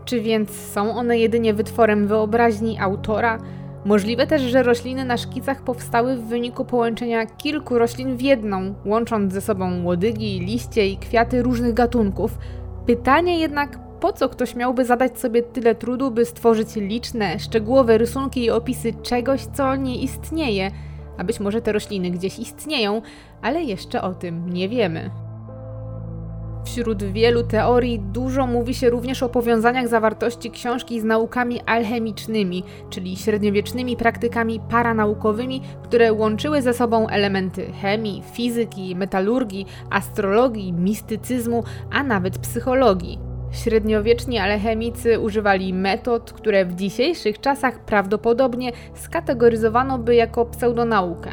Czy 0.04 0.20
więc 0.20 0.50
są 0.50 0.96
one 0.96 1.18
jedynie 1.18 1.54
wytworem 1.54 2.06
wyobraźni 2.06 2.78
autora? 2.80 3.38
Możliwe 3.84 4.26
też, 4.26 4.42
że 4.42 4.62
rośliny 4.62 5.04
na 5.04 5.16
szkicach 5.16 5.62
powstały 5.62 6.16
w 6.16 6.24
wyniku 6.24 6.64
połączenia 6.64 7.26
kilku 7.26 7.78
roślin 7.78 8.16
w 8.16 8.20
jedną, 8.20 8.74
łącząc 8.84 9.32
ze 9.32 9.40
sobą 9.40 9.84
łodygi, 9.84 10.40
liście 10.40 10.86
i 10.86 10.96
kwiaty 10.96 11.42
różnych 11.42 11.74
gatunków. 11.74 12.38
Pytanie 12.86 13.38
jednak, 13.38 13.78
po 14.00 14.12
co 14.12 14.28
ktoś 14.28 14.54
miałby 14.54 14.84
zadać 14.84 15.18
sobie 15.18 15.42
tyle 15.42 15.74
trudu, 15.74 16.10
by 16.10 16.24
stworzyć 16.24 16.76
liczne, 16.76 17.38
szczegółowe 17.38 17.98
rysunki 17.98 18.44
i 18.44 18.50
opisy 18.50 18.92
czegoś, 19.02 19.40
co 19.40 19.76
nie 19.76 20.02
istnieje? 20.02 20.70
A 21.22 21.24
być 21.24 21.40
może 21.40 21.62
te 21.62 21.72
rośliny 21.72 22.11
gdzieś 22.11 22.38
istnieją, 22.38 23.02
ale 23.42 23.62
jeszcze 23.62 24.02
o 24.02 24.14
tym 24.14 24.50
nie 24.50 24.68
wiemy. 24.68 25.11
Wśród 26.64 27.02
wielu 27.02 27.42
teorii 27.42 27.98
dużo 27.98 28.46
mówi 28.46 28.74
się 28.74 28.90
również 28.90 29.22
o 29.22 29.28
powiązaniach 29.28 29.88
zawartości 29.88 30.50
książki 30.50 31.00
z 31.00 31.04
naukami 31.04 31.61
alchemicznymi, 31.61 32.64
czyli 32.90 33.16
średniowiecznymi 33.16 33.96
praktykami 33.96 34.61
paranaukowymi, 34.70 35.62
które 35.82 36.12
łączyły 36.12 36.62
ze 36.62 36.74
sobą 36.74 37.08
elementy 37.08 37.72
chemii, 37.82 38.22
fizyki, 38.32 38.96
metalurgii, 38.96 39.66
astrologii, 39.90 40.72
mistycyzmu, 40.72 41.64
a 41.90 42.02
nawet 42.02 42.38
psychologii. 42.38 43.32
Średniowieczni 43.52 44.38
alchemicy 44.38 45.20
używali 45.20 45.74
metod, 45.74 46.32
które 46.32 46.64
w 46.64 46.74
dzisiejszych 46.74 47.40
czasach 47.40 47.84
prawdopodobnie 47.84 48.72
skategoryzowano 48.94 49.98
by 49.98 50.14
jako 50.14 50.46
pseudonaukę. 50.46 51.30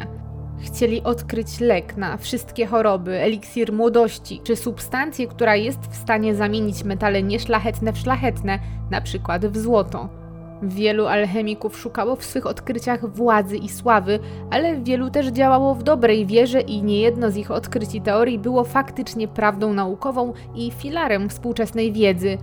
Chcieli 0.60 1.02
odkryć 1.02 1.60
lek 1.60 1.96
na 1.96 2.16
wszystkie 2.16 2.66
choroby, 2.66 3.20
eliksir 3.20 3.72
młodości, 3.72 4.40
czy 4.44 4.56
substancję, 4.56 5.26
która 5.26 5.56
jest 5.56 5.80
w 5.90 5.96
stanie 5.96 6.34
zamienić 6.34 6.84
metale 6.84 7.22
nieszlachetne 7.22 7.92
w 7.92 7.98
szlachetne, 7.98 8.58
na 8.90 9.00
przykład 9.00 9.46
w 9.46 9.58
złoto. 9.58 10.19
Wielu 10.62 11.06
alchemików 11.06 11.78
szukało 11.78 12.16
w 12.16 12.24
swych 12.24 12.46
odkryciach 12.46 13.14
władzy 13.14 13.56
i 13.56 13.68
sławy, 13.68 14.18
ale 14.50 14.76
wielu 14.80 15.10
też 15.10 15.26
działało 15.26 15.74
w 15.74 15.82
dobrej 15.82 16.26
wierze 16.26 16.60
i 16.60 16.82
niejedno 16.82 17.30
z 17.30 17.36
ich 17.36 17.50
odkryć 17.50 17.94
i 17.94 18.00
teorii 18.00 18.38
było 18.38 18.64
faktycznie 18.64 19.28
prawdą 19.28 19.72
naukową 19.72 20.32
i 20.54 20.70
filarem 20.70 21.28
współczesnej 21.28 21.92
wiedzy. 21.92 22.38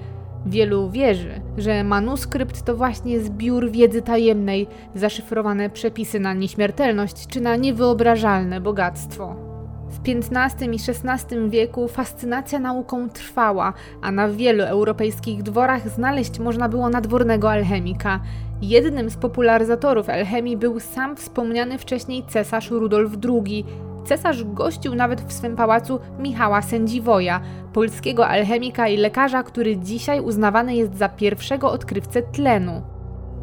Wielu 0.45 0.89
wierzy, 0.89 1.41
że 1.58 1.84
manuskrypt 1.84 2.65
to 2.65 2.75
właśnie 2.75 3.19
zbiór 3.19 3.71
wiedzy 3.71 4.01
tajemnej, 4.01 4.67
zaszyfrowane 4.95 5.69
przepisy 5.69 6.19
na 6.19 6.34
nieśmiertelność 6.34 7.27
czy 7.27 7.41
na 7.41 7.56
niewyobrażalne 7.56 8.62
bogactwo. 8.62 9.46
W 9.89 10.00
XV 10.10 10.65
i 10.65 10.78
XVI 10.88 11.50
wieku 11.50 11.88
fascynacja 11.88 12.60
nauką 12.60 13.10
trwała, 13.10 13.73
a 14.02 14.12
na 14.12 14.30
wielu 14.30 14.63
europejskich 14.63 15.43
dworach 15.43 15.89
znaleźć 15.89 16.39
można 16.39 16.69
było 16.69 16.89
nadwornego 16.89 17.52
alchemika. 17.52 18.19
Jednym 18.62 19.10
z 19.10 19.17
popularyzatorów 19.17 20.10
alchemii 20.10 20.58
był 20.58 20.80
sam 20.80 21.15
wspomniany 21.15 21.78
wcześniej 21.78 22.23
cesarz 22.28 22.71
Rudolf 22.71 23.12
II. 23.26 23.65
Cesarz 24.06 24.43
gościł 24.43 24.95
nawet 24.95 25.21
w 25.21 25.34
swym 25.34 25.56
pałacu 25.56 26.00
Michała 26.19 26.62
Sędziwoja, 26.62 27.41
polskiego 27.73 28.28
alchemika 28.28 28.88
i 28.88 28.97
lekarza, 28.97 29.43
który 29.43 29.78
dzisiaj 29.78 30.19
uznawany 30.19 30.76
jest 30.76 30.97
za 30.97 31.10
pierwszego 31.10 31.71
odkrywcę 31.71 32.21
tlenu. 32.21 32.82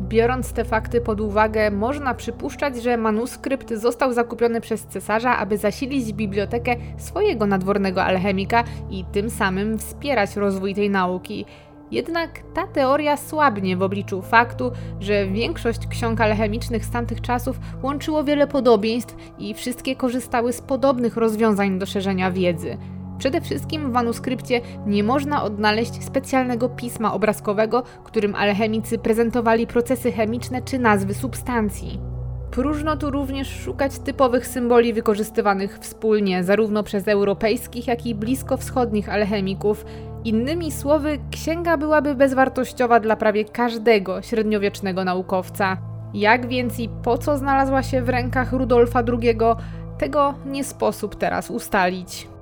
Biorąc 0.08 0.52
te 0.52 0.64
fakty 0.64 1.00
pod 1.00 1.20
uwagę, 1.20 1.70
można 1.70 2.14
przypuszczać, 2.14 2.82
że 2.82 2.96
manuskrypt 2.96 3.74
został 3.74 4.12
zakupiony 4.12 4.60
przez 4.60 4.86
cesarza, 4.86 5.36
aby 5.36 5.58
zasilić 5.58 6.12
bibliotekę 6.12 6.76
swojego 6.98 7.46
nadwornego 7.46 8.04
alchemika 8.04 8.64
i 8.90 9.04
tym 9.12 9.30
samym 9.30 9.78
wspierać 9.78 10.36
rozwój 10.36 10.74
tej 10.74 10.90
nauki. 10.90 11.46
Jednak 11.90 12.42
ta 12.54 12.66
teoria 12.66 13.16
słabnie 13.16 13.76
w 13.76 13.82
obliczu 13.82 14.22
faktu, 14.22 14.72
że 15.00 15.26
większość 15.26 15.86
ksiąg 15.86 16.20
alchemicznych 16.20 16.84
z 16.84 16.90
tamtych 16.90 17.20
czasów 17.20 17.60
łączyło 17.82 18.24
wiele 18.24 18.46
podobieństw 18.46 19.16
i 19.38 19.54
wszystkie 19.54 19.96
korzystały 19.96 20.52
z 20.52 20.60
podobnych 20.60 21.16
rozwiązań 21.16 21.78
do 21.78 21.86
szerzenia 21.86 22.30
wiedzy. 22.30 22.78
Przede 23.18 23.40
wszystkim 23.40 23.90
w 23.90 23.92
manuskrypcie 23.92 24.60
nie 24.86 25.04
można 25.04 25.42
odnaleźć 25.42 26.04
specjalnego 26.04 26.68
pisma 26.68 27.14
obrazkowego, 27.14 27.82
którym 28.04 28.34
alchemicy 28.34 28.98
prezentowali 28.98 29.66
procesy 29.66 30.12
chemiczne 30.12 30.62
czy 30.62 30.78
nazwy 30.78 31.14
substancji. 31.14 32.00
Próżno 32.50 32.96
tu 32.96 33.10
również 33.10 33.48
szukać 33.48 33.98
typowych 33.98 34.46
symboli 34.46 34.92
wykorzystywanych 34.92 35.78
wspólnie 35.78 36.44
zarówno 36.44 36.82
przez 36.82 37.08
europejskich, 37.08 37.86
jak 37.86 38.06
i 38.06 38.14
bliskowschodnich 38.14 39.08
alchemików. 39.08 39.84
Innymi 40.24 40.72
słowy, 40.72 41.18
księga 41.30 41.76
byłaby 41.76 42.14
bezwartościowa 42.14 43.00
dla 43.00 43.16
prawie 43.16 43.44
każdego 43.44 44.22
średniowiecznego 44.22 45.04
naukowca. 45.04 45.76
Jak 46.14 46.48
więc 46.48 46.78
i 46.78 46.88
po 46.88 47.18
co 47.18 47.38
znalazła 47.38 47.82
się 47.82 48.02
w 48.02 48.08
rękach 48.08 48.52
Rudolfa 48.52 49.02
II, 49.08 49.38
tego 49.98 50.34
nie 50.46 50.64
sposób 50.64 51.16
teraz 51.16 51.50
ustalić. 51.50 52.33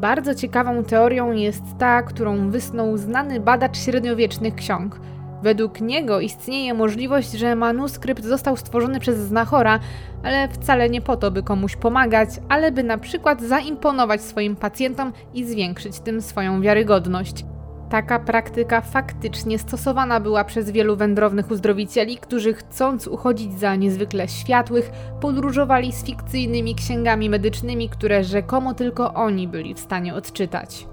Bardzo 0.00 0.34
ciekawą 0.34 0.84
teorią 0.84 1.32
jest 1.32 1.62
ta, 1.78 2.02
którą 2.02 2.50
wysnuł 2.50 2.96
znany 2.96 3.40
badacz 3.40 3.78
średniowiecznych 3.78 4.54
ksiąg. 4.54 5.00
Według 5.42 5.80
niego 5.80 6.20
istnieje 6.20 6.74
możliwość, 6.74 7.32
że 7.32 7.56
manuskrypt 7.56 8.24
został 8.24 8.56
stworzony 8.56 9.00
przez 9.00 9.18
znachora, 9.18 9.80
ale 10.24 10.48
wcale 10.48 10.90
nie 10.90 11.00
po 11.00 11.16
to, 11.16 11.30
by 11.30 11.42
komuś 11.42 11.76
pomagać, 11.76 12.28
ale 12.48 12.72
by 12.72 12.84
na 12.84 12.98
przykład 12.98 13.42
zaimponować 13.42 14.22
swoim 14.22 14.56
pacjentom 14.56 15.12
i 15.34 15.44
zwiększyć 15.44 16.00
tym 16.00 16.22
swoją 16.22 16.60
wiarygodność. 16.60 17.44
Taka 17.90 18.18
praktyka 18.18 18.80
faktycznie 18.80 19.58
stosowana 19.58 20.20
była 20.20 20.44
przez 20.44 20.70
wielu 20.70 20.96
wędrownych 20.96 21.50
uzdrowicieli, 21.50 22.18
którzy 22.18 22.54
chcąc 22.54 23.06
uchodzić 23.06 23.58
za 23.58 23.76
niezwykle 23.76 24.28
światłych, 24.28 24.90
podróżowali 25.20 25.92
z 25.92 26.04
fikcyjnymi 26.04 26.74
księgami 26.74 27.30
medycznymi, 27.30 27.88
które 27.88 28.24
rzekomo 28.24 28.74
tylko 28.74 29.14
oni 29.14 29.48
byli 29.48 29.74
w 29.74 29.80
stanie 29.80 30.14
odczytać. 30.14 30.86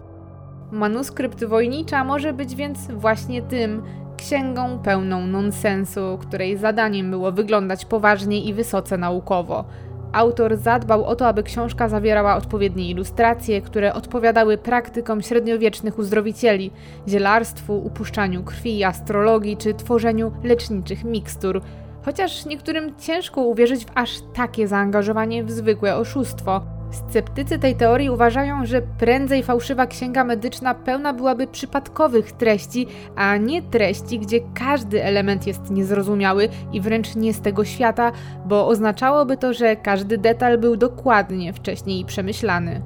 Manuskrypt 0.71 1.43
wojnicza 1.43 2.03
może 2.03 2.33
być 2.33 2.55
więc 2.55 2.91
właśnie 2.91 3.41
tym 3.41 3.83
księgą 4.17 4.79
pełną 4.79 5.27
nonsensu, 5.27 6.17
której 6.21 6.57
zadaniem 6.57 7.11
było 7.11 7.31
wyglądać 7.31 7.85
poważnie 7.85 8.43
i 8.43 8.53
wysoce 8.53 8.97
naukowo. 8.97 9.65
Autor 10.11 10.57
zadbał 10.57 11.05
o 11.05 11.15
to, 11.15 11.27
aby 11.27 11.43
książka 11.43 11.89
zawierała 11.89 12.35
odpowiednie 12.35 12.89
ilustracje, 12.89 13.61
które 13.61 13.93
odpowiadały 13.93 14.57
praktykom 14.57 15.21
średniowiecznych 15.21 15.99
uzdrowicieli, 15.99 16.71
zielarstwu, 17.07 17.85
upuszczaniu 17.85 18.43
krwi, 18.43 18.83
astrologii 18.83 19.57
czy 19.57 19.73
tworzeniu 19.73 20.31
leczniczych 20.43 21.03
mikstur. 21.03 21.61
Chociaż 22.05 22.45
niektórym 22.45 22.95
ciężko 22.99 23.41
uwierzyć 23.41 23.85
w 23.85 23.91
aż 23.95 24.09
takie 24.33 24.67
zaangażowanie 24.67 25.43
w 25.43 25.51
zwykłe 25.51 25.95
oszustwo. 25.95 26.76
Sceptycy 26.91 27.59
tej 27.59 27.75
teorii 27.75 28.09
uważają, 28.09 28.65
że 28.65 28.81
prędzej 28.81 29.43
fałszywa 29.43 29.87
księga 29.87 30.23
medyczna 30.23 30.73
pełna 30.75 31.13
byłaby 31.13 31.47
przypadkowych 31.47 32.31
treści, 32.31 32.87
a 33.15 33.37
nie 33.37 33.61
treści, 33.61 34.19
gdzie 34.19 34.39
każdy 34.53 35.03
element 35.03 35.47
jest 35.47 35.71
niezrozumiały 35.71 36.49
i 36.73 36.81
wręcz 36.81 37.15
nie 37.15 37.33
z 37.33 37.41
tego 37.41 37.65
świata, 37.65 38.11
bo 38.45 38.67
oznaczałoby 38.67 39.37
to, 39.37 39.53
że 39.53 39.75
każdy 39.75 40.17
detal 40.17 40.57
był 40.57 40.75
dokładnie 40.75 41.53
wcześniej 41.53 42.05
przemyślany. 42.05 42.81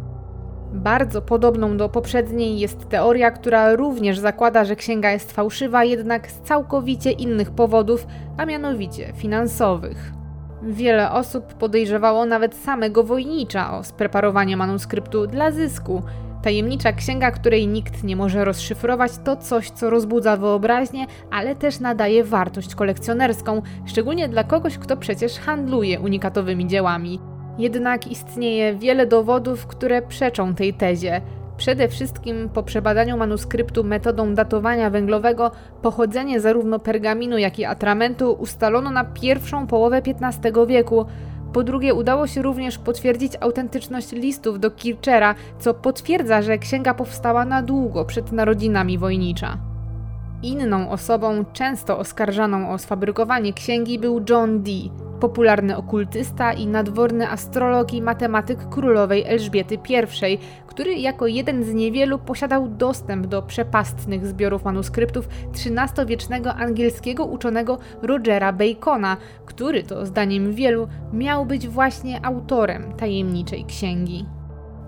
Bardzo 0.73 1.21
podobną 1.21 1.77
do 1.77 1.89
poprzedniej 1.89 2.59
jest 2.59 2.89
teoria, 2.89 3.31
która 3.31 3.75
również 3.75 4.19
zakłada, 4.19 4.65
że 4.65 4.75
księga 4.75 5.11
jest 5.11 5.31
fałszywa, 5.31 5.83
jednak 5.83 6.31
z 6.31 6.39
całkowicie 6.39 7.11
innych 7.11 7.51
powodów, 7.51 8.07
a 8.37 8.45
mianowicie 8.45 9.13
finansowych. 9.15 10.20
Wiele 10.63 11.11
osób 11.11 11.53
podejrzewało 11.53 12.25
nawet 12.25 12.55
samego 12.55 13.03
wojnicza 13.03 13.77
o 13.77 13.83
spreparowanie 13.83 14.57
manuskryptu 14.57 15.27
dla 15.27 15.51
zysku. 15.51 16.01
Tajemnicza 16.43 16.93
księga, 16.93 17.31
której 17.31 17.67
nikt 17.67 18.03
nie 18.03 18.15
może 18.15 18.45
rozszyfrować, 18.45 19.11
to 19.23 19.35
coś, 19.35 19.69
co 19.69 19.89
rozbudza 19.89 20.37
wyobraźnię, 20.37 21.05
ale 21.31 21.55
też 21.55 21.79
nadaje 21.79 22.23
wartość 22.23 22.75
kolekcjonerską, 22.75 23.61
szczególnie 23.85 24.29
dla 24.29 24.43
kogoś, 24.43 24.77
kto 24.77 24.97
przecież 24.97 25.39
handluje 25.39 25.99
unikatowymi 25.99 26.67
dziełami. 26.67 27.19
Jednak 27.57 28.07
istnieje 28.07 28.75
wiele 28.75 29.05
dowodów, 29.07 29.67
które 29.67 30.01
przeczą 30.01 30.55
tej 30.55 30.73
tezie. 30.73 31.21
Przede 31.61 31.87
wszystkim 31.87 32.49
po 32.49 32.63
przebadaniu 32.63 33.17
manuskryptu 33.17 33.83
metodą 33.83 34.35
datowania 34.35 34.89
węglowego 34.89 35.51
pochodzenie 35.81 36.39
zarówno 36.39 36.79
pergaminu, 36.79 37.37
jak 37.37 37.59
i 37.59 37.65
atramentu 37.65 38.33
ustalono 38.33 38.91
na 38.91 39.03
pierwszą 39.05 39.67
połowę 39.67 40.01
XV 40.21 40.67
wieku. 40.67 41.05
Po 41.53 41.63
drugie, 41.63 41.93
udało 41.93 42.27
się 42.27 42.41
również 42.41 42.77
potwierdzić 42.77 43.33
autentyczność 43.39 44.11
listów 44.11 44.59
do 44.59 44.71
Kirchera, 44.71 45.35
co 45.59 45.73
potwierdza, 45.73 46.41
że 46.41 46.57
księga 46.57 46.93
powstała 46.93 47.45
na 47.45 47.61
długo 47.61 48.05
przed 48.05 48.31
narodzinami 48.31 48.97
wojnicza. 48.97 49.57
Inną 50.43 50.89
osobą, 50.89 51.45
często 51.53 51.99
oskarżaną 51.99 52.71
o 52.71 52.77
sfabrykowanie 52.77 53.53
księgi, 53.53 53.99
był 53.99 54.21
John 54.29 54.63
Dee, 54.63 54.91
popularny 55.21 55.77
okultysta 55.77 56.53
i 56.53 56.67
nadworny 56.67 57.29
astrolog 57.29 57.93
i 57.93 58.01
matematyk 58.01 58.69
królowej 58.69 59.23
Elżbiety 59.27 59.75
I, 59.75 60.37
który 60.67 60.95
jako 60.95 61.27
jeden 61.27 61.63
z 61.63 61.73
niewielu 61.73 62.19
posiadał 62.19 62.67
dostęp 62.67 63.27
do 63.27 63.41
przepastnych 63.41 64.27
zbiorów 64.27 64.65
manuskryptów 64.65 65.27
XIII-wiecznego 65.53 66.53
angielskiego 66.53 67.25
uczonego 67.25 67.77
Rogera 68.01 68.53
Bacona, 68.53 69.17
który 69.45 69.83
to 69.83 70.05
zdaniem 70.05 70.53
wielu 70.53 70.87
miał 71.13 71.45
być 71.45 71.67
właśnie 71.67 72.25
autorem 72.25 72.93
tajemniczej 72.93 73.65
księgi. 73.65 74.40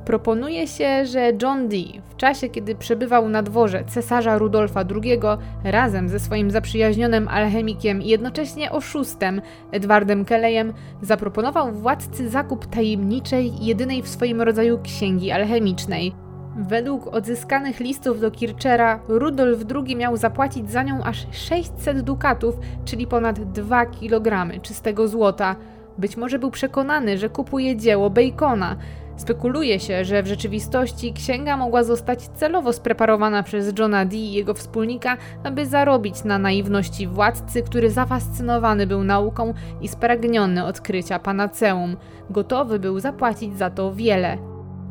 Proponuje 0.05 0.67
się, 0.67 1.05
że 1.05 1.31
John 1.41 1.69
Dee 1.69 2.01
w 2.09 2.15
czasie, 2.15 2.49
kiedy 2.49 2.75
przebywał 2.75 3.29
na 3.29 3.43
dworze 3.43 3.83
cesarza 3.87 4.37
Rudolfa 4.37 4.83
II 5.03 5.19
razem 5.63 6.09
ze 6.09 6.19
swoim 6.19 6.51
zaprzyjaźnionym 6.51 7.27
alchemikiem 7.27 8.01
i 8.01 8.07
jednocześnie 8.07 8.71
oszustem 8.71 9.41
Edwardem 9.71 10.25
Kellejem 10.25 10.73
zaproponował 11.01 11.71
władcy 11.71 12.29
zakup 12.29 12.65
tajemniczej, 12.65 13.65
jedynej 13.65 14.01
w 14.01 14.07
swoim 14.07 14.41
rodzaju 14.41 14.79
księgi 14.83 15.31
alchemicznej. 15.31 16.13
Według 16.57 17.07
odzyskanych 17.07 17.79
listów 17.79 18.19
do 18.19 18.31
Kirchera, 18.31 18.99
Rudolf 19.07 19.59
II 19.75 19.95
miał 19.95 20.17
zapłacić 20.17 20.71
za 20.71 20.83
nią 20.83 21.03
aż 21.03 21.27
600 21.31 22.01
dukatów, 22.01 22.55
czyli 22.85 23.07
ponad 23.07 23.51
2 23.51 23.85
kg 23.85 24.61
czystego 24.61 25.07
złota. 25.07 25.55
Być 25.97 26.17
może 26.17 26.39
był 26.39 26.51
przekonany, 26.51 27.17
że 27.17 27.29
kupuje 27.29 27.75
dzieło 27.75 28.09
Bacona. 28.09 28.77
Spekuluje 29.17 29.79
się, 29.79 30.05
że 30.05 30.23
w 30.23 30.27
rzeczywistości 30.27 31.13
księga 31.13 31.57
mogła 31.57 31.83
zostać 31.83 32.27
celowo 32.27 32.73
spreparowana 32.73 33.43
przez 33.43 33.79
Johna 33.79 34.05
Dee 34.05 34.17
i 34.17 34.33
jego 34.33 34.53
wspólnika, 34.53 35.17
aby 35.43 35.65
zarobić 35.65 36.23
na 36.23 36.39
naiwności 36.39 37.07
władcy, 37.07 37.63
który 37.63 37.89
zafascynowany 37.89 38.87
był 38.87 39.03
nauką 39.03 39.53
i 39.81 39.87
spragniony 39.87 40.65
odkrycia 40.65 41.19
panaceum. 41.19 41.97
Gotowy 42.29 42.79
był 42.79 42.99
zapłacić 42.99 43.57
za 43.57 43.69
to 43.69 43.93
wiele. 43.93 44.37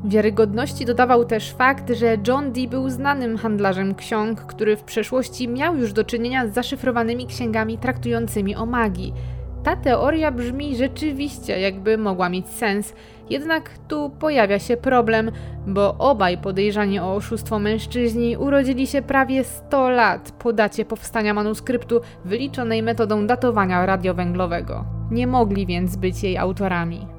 Wiarygodności 0.05 0.85
dodawał 0.85 1.25
też 1.25 1.53
fakt, 1.53 1.91
że 1.91 2.17
John 2.29 2.53
Dee 2.53 2.69
był 2.69 2.91
znanym 2.91 3.37
handlarzem 3.37 3.95
ksiąg, 3.95 4.41
który 4.41 4.77
w 4.77 4.83
przeszłości 4.83 5.49
miał 5.49 5.77
już 5.77 5.93
do 5.93 6.05
czynienia 6.05 6.47
z 6.47 6.55
zaszyfrowanymi 6.55 7.27
księgami 7.27 7.79
traktującymi 7.79 8.57
o 8.57 8.67
magii. 8.67 9.15
Ta 9.63 9.77
teoria 9.77 10.31
brzmi 10.31 10.77
rzeczywiście, 10.77 11.61
jakby 11.61 11.99
mogła 11.99 12.29
mieć 12.29 12.49
sens, 12.49 12.95
jednak 13.33 13.71
tu 13.89 14.11
pojawia 14.11 14.59
się 14.59 14.77
problem, 14.77 15.31
bo 15.67 15.95
obaj 15.99 16.39
podejrzani 16.39 17.01
o 17.01 17.15
oszustwo 17.15 17.59
mężczyźni 17.59 18.37
urodzili 18.37 18.87
się 18.87 19.03
prawie 19.03 19.45
100 19.45 19.91
lat 19.91 20.33
po 20.39 20.53
dacie 20.53 20.85
powstania 20.85 21.35
manuskryptu 21.35 22.01
wyliczonej 22.25 22.83
metodą 22.83 23.27
datowania 23.27 23.87
radiowęglowego. 23.87 24.85
Nie 25.11 25.27
mogli 25.27 25.67
więc 25.67 25.97
być 25.97 26.23
jej 26.23 26.39
autorami. 26.39 27.12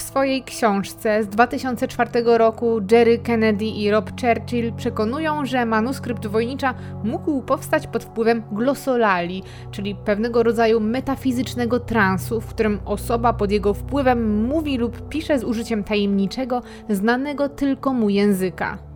W 0.00 0.02
swojej 0.02 0.42
książce 0.42 1.22
z 1.22 1.28
2004 1.28 2.10
roku 2.24 2.80
Jerry 2.90 3.18
Kennedy 3.18 3.64
i 3.64 3.90
Rob 3.90 4.10
Churchill 4.10 4.72
przekonują, 4.72 5.46
że 5.46 5.66
manuskrypt 5.66 6.26
wojnicza 6.26 6.74
mógł 7.04 7.42
powstać 7.42 7.86
pod 7.86 8.04
wpływem 8.04 8.42
glosolali, 8.52 9.42
czyli 9.70 9.94
pewnego 9.94 10.42
rodzaju 10.42 10.80
metafizycznego 10.80 11.80
transu, 11.80 12.40
w 12.40 12.46
którym 12.46 12.80
osoba 12.84 13.32
pod 13.32 13.50
jego 13.50 13.74
wpływem 13.74 14.44
mówi 14.44 14.78
lub 14.78 15.08
pisze 15.08 15.38
z 15.38 15.44
użyciem 15.44 15.84
tajemniczego, 15.84 16.62
znanego 16.88 17.48
tylko 17.48 17.92
mu 17.92 18.10
języka. 18.10 18.89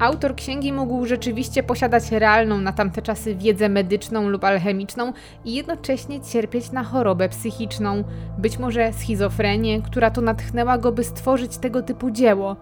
Autor 0.00 0.34
księgi 0.34 0.72
mógł 0.72 1.06
rzeczywiście 1.06 1.62
posiadać 1.62 2.12
realną 2.12 2.58
na 2.58 2.72
tamte 2.72 3.02
czasy 3.02 3.34
wiedzę 3.34 3.68
medyczną 3.68 4.28
lub 4.28 4.44
alchemiczną 4.44 5.12
i 5.44 5.54
jednocześnie 5.54 6.20
cierpieć 6.20 6.72
na 6.72 6.84
chorobę 6.84 7.28
psychiczną, 7.28 8.04
być 8.38 8.58
może 8.58 8.92
schizofrenię, 8.92 9.82
która 9.82 10.10
to 10.10 10.20
natchnęła 10.20 10.78
go, 10.78 10.92
by 10.92 11.04
stworzyć 11.04 11.58
tego 11.58 11.82
typu 11.82 12.10
dzieło. 12.10 12.56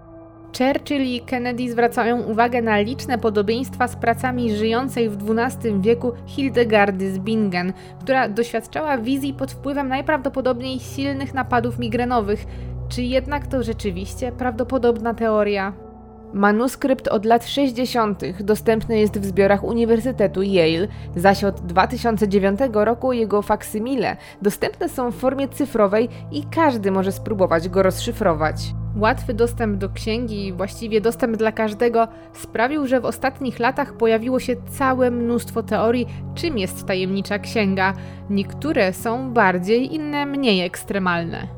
Churchill 0.59 1.03
i 1.03 1.20
Kennedy 1.20 1.72
zwracają 1.72 2.22
uwagę 2.22 2.62
na 2.62 2.79
liczne 2.79 3.18
podobieństwa 3.18 3.88
z 3.88 3.96
pracami 3.96 4.57
żyjącej 4.57 5.09
w 5.09 5.31
XII 5.31 5.81
wieku 5.81 6.12
Hildegardy 6.27 7.12
z 7.12 7.18
Bingen, 7.18 7.72
która 8.01 8.29
doświadczała 8.29 8.98
wizji 8.98 9.35
pod 9.35 9.53
wpływem 9.53 9.88
najprawdopodobniej 9.88 10.81
silnych 10.81 11.35
napadów 11.35 11.79
migrenowych. 11.79 12.46
Czy 12.88 13.03
jednak 13.03 13.46
to 13.46 13.62
rzeczywiście 13.62 14.33
prawdopodobna 14.33 15.14
teoria? 15.14 15.88
Manuskrypt 16.33 17.09
od 17.09 17.25
lat 17.25 17.47
60. 17.47 18.23
dostępny 18.41 18.99
jest 18.99 19.19
w 19.21 19.25
zbiorach 19.25 19.64
Uniwersytetu 19.64 20.43
Yale, 20.43 20.88
zaś 21.17 21.45
od 21.45 21.61
2009 21.61 22.61
roku 22.73 23.12
jego 23.12 23.43
faksymile 23.43 24.17
dostępne 24.43 24.88
są 24.88 25.11
w 25.11 25.17
formie 25.17 25.49
cyfrowej 25.49 26.09
i 26.33 26.45
każdy 26.45 26.91
może 26.91 27.12
spróbować 27.12 27.69
go 27.69 27.83
rozszyfrować. 27.83 28.57
Łatwy 28.97 29.35
dostęp 29.35 29.77
do 29.77 29.88
księgi 29.88 30.53
właściwie 30.53 31.01
dostęp 31.01 31.37
dla 31.37 31.53
każdego 31.53 32.09
sprawił, 32.33 32.87
że 32.87 33.01
w 33.01 33.05
ostatnich 33.05 33.59
latach 33.59 33.93
pojawiło 33.93 34.41
się 34.41 34.57
całe 34.71 35.11
mnóstwo 35.11 35.62
teorii, 35.62 36.07
czym 36.35 36.59
jest 36.59 36.87
tajemnicza 36.87 37.38
księga. 37.38 37.93
Niektóre 38.31 38.93
są 38.93 39.33
bardziej, 39.33 39.95
inne 39.95 40.27
mniej 40.27 40.67
ekstremalne. 40.67 41.58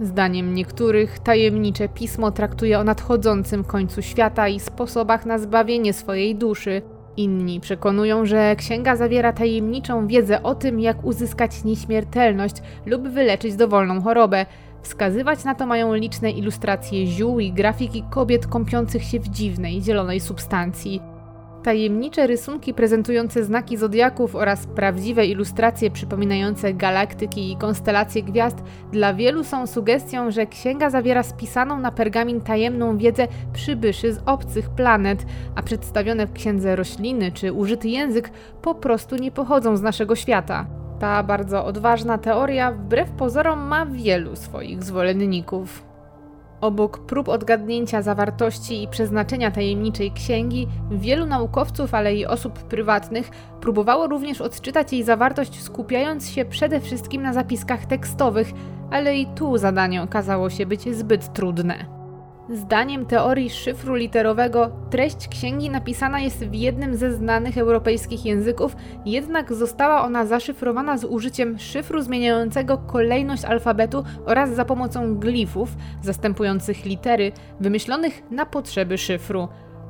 Zdaniem 0.00 0.54
niektórych 0.54 1.18
tajemnicze 1.18 1.88
pismo 1.88 2.30
traktuje 2.30 2.78
o 2.78 2.84
nadchodzącym 2.84 3.64
końcu 3.64 4.02
świata 4.02 4.48
i 4.48 4.60
sposobach 4.60 5.26
na 5.26 5.38
zbawienie 5.38 5.92
swojej 5.92 6.36
duszy. 6.36 6.82
Inni 7.16 7.60
przekonują, 7.60 8.26
że 8.26 8.56
księga 8.56 8.96
zawiera 8.96 9.32
tajemniczą 9.32 10.06
wiedzę 10.06 10.42
o 10.42 10.54
tym, 10.54 10.80
jak 10.80 11.04
uzyskać 11.04 11.64
nieśmiertelność 11.64 12.56
lub 12.86 13.08
wyleczyć 13.08 13.56
dowolną 13.56 14.02
chorobę. 14.02 14.46
Wskazywać 14.82 15.44
na 15.44 15.54
to 15.54 15.66
mają 15.66 15.94
liczne 15.94 16.30
ilustracje 16.30 17.06
ziół 17.06 17.40
i 17.40 17.52
grafiki 17.52 18.04
kobiet 18.10 18.46
kąpiących 18.46 19.04
się 19.04 19.20
w 19.20 19.28
dziwnej, 19.28 19.82
zielonej 19.82 20.20
substancji. 20.20 21.19
Tajemnicze 21.62 22.26
rysunki 22.26 22.74
prezentujące 22.74 23.44
znaki 23.44 23.76
zodiaków 23.76 24.36
oraz 24.36 24.66
prawdziwe 24.66 25.26
ilustracje 25.26 25.90
przypominające 25.90 26.74
galaktyki 26.74 27.52
i 27.52 27.56
konstelacje 27.56 28.22
gwiazd 28.22 28.56
dla 28.92 29.14
wielu 29.14 29.44
są 29.44 29.66
sugestią, 29.66 30.30
że 30.30 30.46
księga 30.46 30.90
zawiera 30.90 31.22
spisaną 31.22 31.78
na 31.78 31.90
pergamin 31.92 32.40
tajemną 32.40 32.98
wiedzę 32.98 33.28
przybyszy 33.52 34.12
z 34.12 34.20
obcych 34.26 34.70
planet, 34.70 35.26
a 35.54 35.62
przedstawione 35.62 36.26
w 36.26 36.32
księdze 36.32 36.76
rośliny 36.76 37.32
czy 37.32 37.52
użyty 37.52 37.88
język 37.88 38.30
po 38.62 38.74
prostu 38.74 39.16
nie 39.16 39.30
pochodzą 39.30 39.76
z 39.76 39.82
naszego 39.82 40.16
świata. 40.16 40.66
Ta 41.00 41.22
bardzo 41.22 41.64
odważna 41.64 42.18
teoria 42.18 42.72
wbrew 42.72 43.10
pozorom 43.10 43.58
ma 43.58 43.86
wielu 43.86 44.36
swoich 44.36 44.84
zwolenników. 44.84 45.89
Obok 46.60 46.98
prób 46.98 47.28
odgadnięcia 47.28 48.02
zawartości 48.02 48.82
i 48.82 48.88
przeznaczenia 48.88 49.50
tajemniczej 49.50 50.12
księgi, 50.12 50.68
wielu 50.90 51.26
naukowców, 51.26 51.94
ale 51.94 52.14
i 52.14 52.26
osób 52.26 52.58
prywatnych 52.58 53.30
próbowało 53.60 54.06
również 54.06 54.40
odczytać 54.40 54.92
jej 54.92 55.04
zawartość, 55.04 55.62
skupiając 55.62 56.30
się 56.30 56.44
przede 56.44 56.80
wszystkim 56.80 57.22
na 57.22 57.32
zapiskach 57.32 57.86
tekstowych, 57.86 58.52
ale 58.90 59.16
i 59.16 59.26
tu 59.26 59.58
zadanie 59.58 60.02
okazało 60.02 60.50
się 60.50 60.66
być 60.66 60.96
zbyt 60.96 61.32
trudne. 61.32 61.99
Zdaniem 62.50 63.06
teorii 63.06 63.50
szyfru 63.50 63.94
literowego, 63.94 64.70
treść 64.90 65.28
księgi 65.28 65.70
napisana 65.70 66.20
jest 66.20 66.44
w 66.44 66.54
jednym 66.54 66.96
ze 66.96 67.12
znanych 67.12 67.58
europejskich 67.58 68.24
języków, 68.24 68.76
jednak 69.06 69.54
została 69.54 70.02
ona 70.02 70.26
zaszyfrowana 70.26 70.98
z 70.98 71.04
użyciem 71.04 71.58
szyfru 71.58 72.02
zmieniającego 72.02 72.78
kolejność 72.78 73.44
alfabetu 73.44 74.04
oraz 74.26 74.54
za 74.54 74.64
pomocą 74.64 75.14
glifów 75.14 75.76
zastępujących 76.02 76.84
litery, 76.84 77.32
wymyślonych 77.60 78.22
na 78.30 78.46
potrzeby 78.46 78.98
szyfru. 78.98 79.48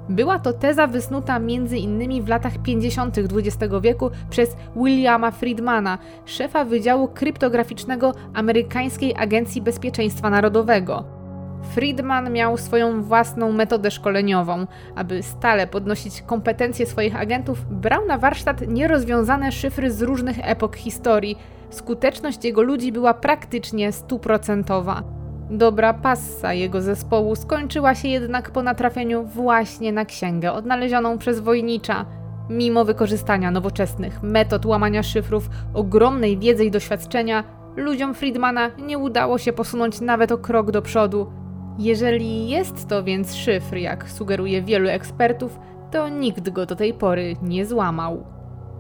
Była 0.09 0.39
to 0.39 0.53
teza 0.53 0.87
wysnuta 0.87 1.37
m.in. 1.37 2.23
w 2.23 2.29
latach 2.29 2.63
50. 2.63 3.19
XX 3.19 3.75
wieku 3.81 4.11
przez 4.31 4.57
Williama 4.77 5.31
Friedmana, 5.31 5.99
szefa 6.25 6.65
Wydziału 6.65 7.09
Kryptograficznego 7.09 8.15
Amerykańskiej 8.35 9.15
Agencji 9.19 9.63
Bezpieczeństwa 9.63 10.31
Narodowego. 10.31 11.20
Friedman 11.63 12.33
miał 12.33 12.57
swoją 12.57 13.03
własną 13.03 13.53
metodę 13.53 13.91
szkoleniową. 13.91 14.67
Aby 14.97 15.23
stale 15.23 15.67
podnosić 15.67 16.23
kompetencje 16.23 16.87
swoich 16.87 17.21
agentów, 17.21 17.67
brał 17.71 18.07
na 18.07 18.19
warsztat 18.19 18.69
nierozwiązane 18.69 19.53
szyfry 19.53 19.91
z 19.91 20.03
różnych 20.03 20.37
epok 20.43 20.77
historii. 20.77 21.39
Skuteczność 21.71 22.45
jego 22.45 22.63
ludzi 22.63 22.93
była 22.93 23.15
praktycznie 23.15 23.93
stuprocentowa. 23.93 25.03
Dobra 25.51 25.95
passa 25.95 26.53
jego 26.53 26.83
zespołu 26.83 27.37
skończyła 27.37 27.95
się 27.95 28.09
jednak 28.09 28.51
po 28.51 28.63
natrafieniu 28.63 29.25
właśnie 29.25 29.93
na 29.93 30.05
księgę 30.05 30.53
odnalezioną 30.53 31.19
przez 31.19 31.41
wojnicza. 31.41 32.07
Mimo 32.51 32.85
wykorzystania 32.85 33.51
nowoczesnych 33.51 34.23
metod 34.23 34.67
łamania 34.67 35.03
szyfrów, 35.03 35.49
ogromnej 35.75 36.39
wiedzy 36.39 36.65
i 36.65 36.71
doświadczenia, 36.71 37.45
ludziom 37.77 38.15
Friedmana 38.15 38.71
nie 38.79 38.99
udało 38.99 39.39
się 39.39 39.53
posunąć 39.53 40.01
nawet 40.01 40.33
o 40.33 40.39
krok 40.39 40.71
do 40.71 40.83
przodu. 40.83 41.33
Jeżeli 41.79 42.49
jest 42.49 42.89
to 42.89 43.05
więc 43.05 43.35
szyfr, 43.35 43.77
jak 43.77 44.11
sugeruje 44.11 44.63
wielu 44.63 44.89
ekspertów, 44.89 45.59
to 45.91 46.09
nikt 46.09 46.51
go 46.51 46.67
do 46.67 46.77
tej 46.77 46.95
pory 46.95 47.37
nie 47.43 47.67
złamał. 47.67 48.25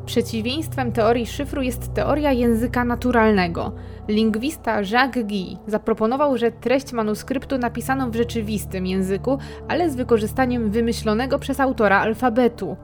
Przeciwieństwem 0.06 0.92
teorii 0.92 1.26
szyfru 1.26 1.62
jest 1.62 1.94
teoria 1.94 2.32
języka 2.32 2.84
naturalnego. 2.84 3.72
Lingwista 4.08 4.80
Jacques 4.92 5.26
Guy 5.26 5.56
zaproponował, 5.66 6.38
że 6.38 6.52
treść 6.52 6.92
manuskryptu 6.92 7.58
napisano 7.58 8.10
w 8.10 8.16
rzeczywistym 8.16 8.86
języku, 8.86 9.38
ale 9.68 9.90
z 9.90 9.96
wykorzystaniem 9.96 10.70
wymyślonego 10.70 11.38
przez 11.38 11.60
autora 11.60 12.00
alfabetu. 12.00 12.76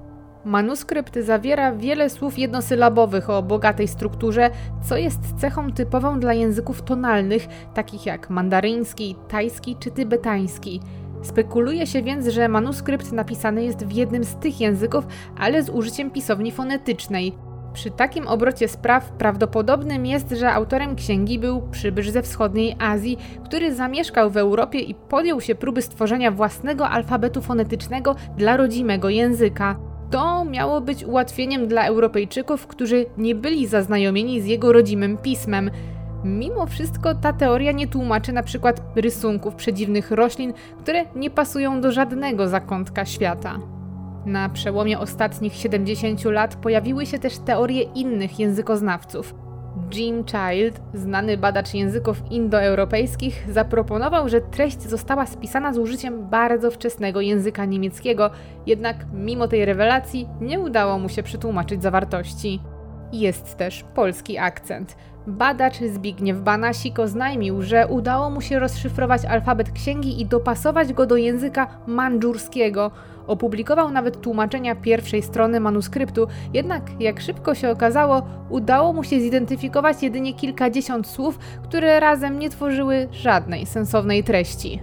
Manuskrypt 0.47 1.19
zawiera 1.19 1.73
wiele 1.73 2.11
słów 2.11 2.39
jednosylabowych 2.39 3.31
o 3.31 3.43
bogatej 3.43 3.89
strukturze, 3.89 4.51
co 4.89 4.97
jest 4.97 5.21
cechą 5.41 5.73
typową 5.73 6.21
dla 6.21 6.35
języków 6.35 6.83
tonalnych, 6.83 7.47
takich 7.75 8.07
jak 8.07 8.31
mandaryński, 8.31 9.17
tajski 9.29 9.77
czy 9.77 9.91
tybetański. 9.91 10.81
Spekuluje 11.23 11.87
się 11.87 12.03
więc, 12.03 12.27
że 12.27 12.49
manuskrypt 12.49 13.13
napisany 13.13 13.65
jest 13.65 13.87
w 13.87 13.93
jednym 13.93 14.25
z 14.25 14.37
tych 14.37 14.61
języków, 14.61 15.07
ale 15.39 15.63
z 15.63 15.71
użyciem 15.71 16.11
pisowni 16.11 16.53
fonetycznej. 16.53 17.35
Przy 17.73 17.91
takim 17.91 18.29
obrocie 18.29 18.69
spraw 18.69 19.11
prawdopodobnym 19.11 20.07
jest, 20.07 20.31
że 20.31 20.53
autorem 20.53 20.97
księgi 20.97 21.39
był 21.39 21.63
przybysz 21.71 22.11
ze 22.11 22.23
wschodniej 22.23 22.77
Azji, 22.79 23.19
który 23.45 23.75
zamieszkał 23.75 24.31
w 24.31 24.37
Europie 24.37 24.79
i 24.79 24.95
podjął 24.95 25.41
się 25.41 25.55
próby 25.55 25.83
stworzenia 25.83 26.31
własnego 26.31 26.89
alfabetu 26.89 27.43
fonetycznego 27.43 28.17
dla 28.37 28.57
rodzimego 28.57 29.09
języka. 29.09 29.96
To 30.11 30.45
miało 30.45 30.81
być 30.81 31.05
ułatwieniem 31.05 31.69
dla 31.69 31.87
Europejczyków, 31.87 32.67
którzy 32.67 33.07
nie 33.19 33.35
byli 33.35 33.67
zaznajomieni 33.67 34.41
z 34.41 34.47
jego 34.47 34.73
rodzimym 34.73 35.17
pismem. 35.17 35.71
Mimo 36.25 36.67
wszystko 36.67 37.15
ta 37.15 37.33
teoria 37.33 37.73
nie 37.73 37.89
tłumaczy 37.89 38.33
na 38.33 38.43
przykład 38.43 38.83
rysunków 38.97 39.55
przedziwnych 39.55 40.11
roślin, 40.11 40.53
które 40.79 41.05
nie 41.17 41.31
pasują 41.31 41.81
do 41.81 41.93
żadnego 41.93 42.49
zakątka 42.49 43.05
świata. 43.05 43.59
Na 44.27 44.49
przełomie 44.49 44.99
ostatnich 44.99 45.55
70 45.55 46.25
lat 46.25 46.57
pojawiły 46.57 47.07
się 47.07 47.19
też 47.19 47.39
teorie 47.39 47.83
innych 47.83 48.39
językoznawców. 48.39 49.46
Jim 49.95 50.25
Child, 50.25 50.81
znany 50.95 51.37
badacz 51.37 51.75
języków 51.75 52.23
indoeuropejskich, 52.31 53.47
zaproponował, 53.53 54.29
że 54.29 54.41
treść 54.41 54.83
została 54.83 55.27
spisana 55.27 55.73
z 55.73 55.79
użyciem 55.79 56.29
bardzo 56.29 56.71
wczesnego 56.71 57.21
języka 57.21 57.65
niemieckiego, 57.65 58.31
jednak 58.67 58.97
mimo 59.13 59.49
tej 59.49 59.65
rewelacji 59.65 60.29
nie 60.41 60.61
udało 60.61 60.99
mu 60.99 61.09
się 61.09 61.23
przetłumaczyć 61.23 61.83
zawartości. 61.83 62.61
Jest 63.13 63.57
też 63.57 63.85
polski 63.95 64.39
akcent. 64.39 64.97
Badacz 65.27 65.79
Zbigniew 65.81 66.41
Banasik 66.41 66.99
oznajmił, 66.99 67.63
że 67.63 67.87
udało 67.87 68.31
mu 68.31 68.41
się 68.41 68.59
rozszyfrować 68.59 69.25
alfabet 69.25 69.71
księgi 69.71 70.21
i 70.21 70.27
dopasować 70.27 70.93
go 70.93 71.07
do 71.07 71.17
języka 71.17 71.67
mandżurskiego. 71.87 72.91
Opublikował 73.27 73.91
nawet 73.91 74.21
tłumaczenia 74.21 74.75
pierwszej 74.75 75.23
strony 75.23 75.61
manuskryptu, 75.61 76.27
jednak 76.55 76.83
jak 77.01 77.21
szybko 77.21 77.55
się 77.55 77.71
okazało, 77.71 78.23
udało 78.51 78.93
mu 78.93 79.05
się 79.05 79.21
zidentyfikować 79.21 80.03
jedynie 80.03 80.35
kilkadziesiąt 80.35 81.07
słów, 81.07 81.39
które 81.63 82.01
razem 82.01 82.39
nie 82.39 82.51
tworzyły 82.51 83.09
żadnej 83.13 83.67
sensownej 83.67 84.25
treści. 84.25 84.81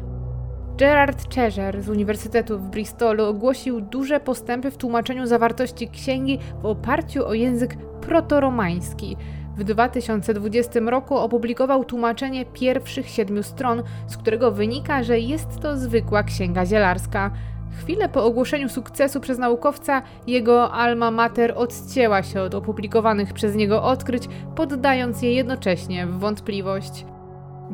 Gerard 0.77 1.35
Chezer 1.35 1.81
z 1.81 1.89
Uniwersytetu 1.89 2.59
w 2.59 2.67
Bristolu 2.67 3.25
ogłosił 3.25 3.81
duże 3.81 4.19
postępy 4.19 4.71
w 4.71 4.77
tłumaczeniu 4.77 5.25
zawartości 5.25 5.89
księgi 5.89 6.39
w 6.61 6.65
oparciu 6.65 7.27
o 7.27 7.33
język 7.33 7.77
protoromański. 8.01 9.17
W 9.57 9.63
2020 9.63 10.79
roku 10.79 11.17
opublikował 11.17 11.85
tłumaczenie 11.85 12.45
pierwszych 12.45 13.09
siedmiu 13.09 13.43
stron, 13.43 13.83
z 14.07 14.17
którego 14.17 14.51
wynika, 14.51 15.03
że 15.03 15.19
jest 15.19 15.59
to 15.59 15.77
zwykła 15.77 16.23
księga 16.23 16.65
zielarska. 16.65 17.31
Chwilę 17.79 18.09
po 18.09 18.25
ogłoszeniu 18.25 18.69
sukcesu 18.69 19.19
przez 19.19 19.37
naukowca, 19.37 20.01
jego 20.27 20.71
alma 20.71 21.11
mater 21.11 21.53
odcięła 21.55 22.23
się 22.23 22.41
od 22.41 22.55
opublikowanych 22.55 23.33
przez 23.33 23.55
niego 23.55 23.83
odkryć, 23.83 24.23
poddając 24.55 25.21
je 25.21 25.33
jednocześnie 25.33 26.07
w 26.07 26.19
wątpliwość. 26.19 27.05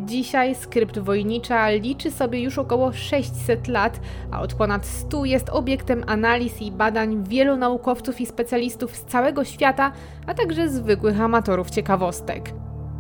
Dzisiaj 0.05 0.55
skrypt 0.55 0.99
wojnicza 0.99 1.69
liczy 1.69 2.11
sobie 2.11 2.41
już 2.41 2.57
około 2.57 2.91
600 2.93 3.67
lat, 3.67 3.99
a 4.31 4.41
od 4.41 4.53
ponad 4.53 4.85
100 4.85 5.25
jest 5.25 5.49
obiektem 5.49 6.03
analiz 6.07 6.61
i 6.61 6.71
badań 6.71 7.23
wielu 7.23 7.57
naukowców 7.57 8.21
i 8.21 8.25
specjalistów 8.25 8.95
z 8.95 9.05
całego 9.05 9.43
świata, 9.43 9.91
a 10.27 10.33
także 10.33 10.69
zwykłych 10.69 11.21
amatorów 11.21 11.69
ciekawostek. 11.69 12.53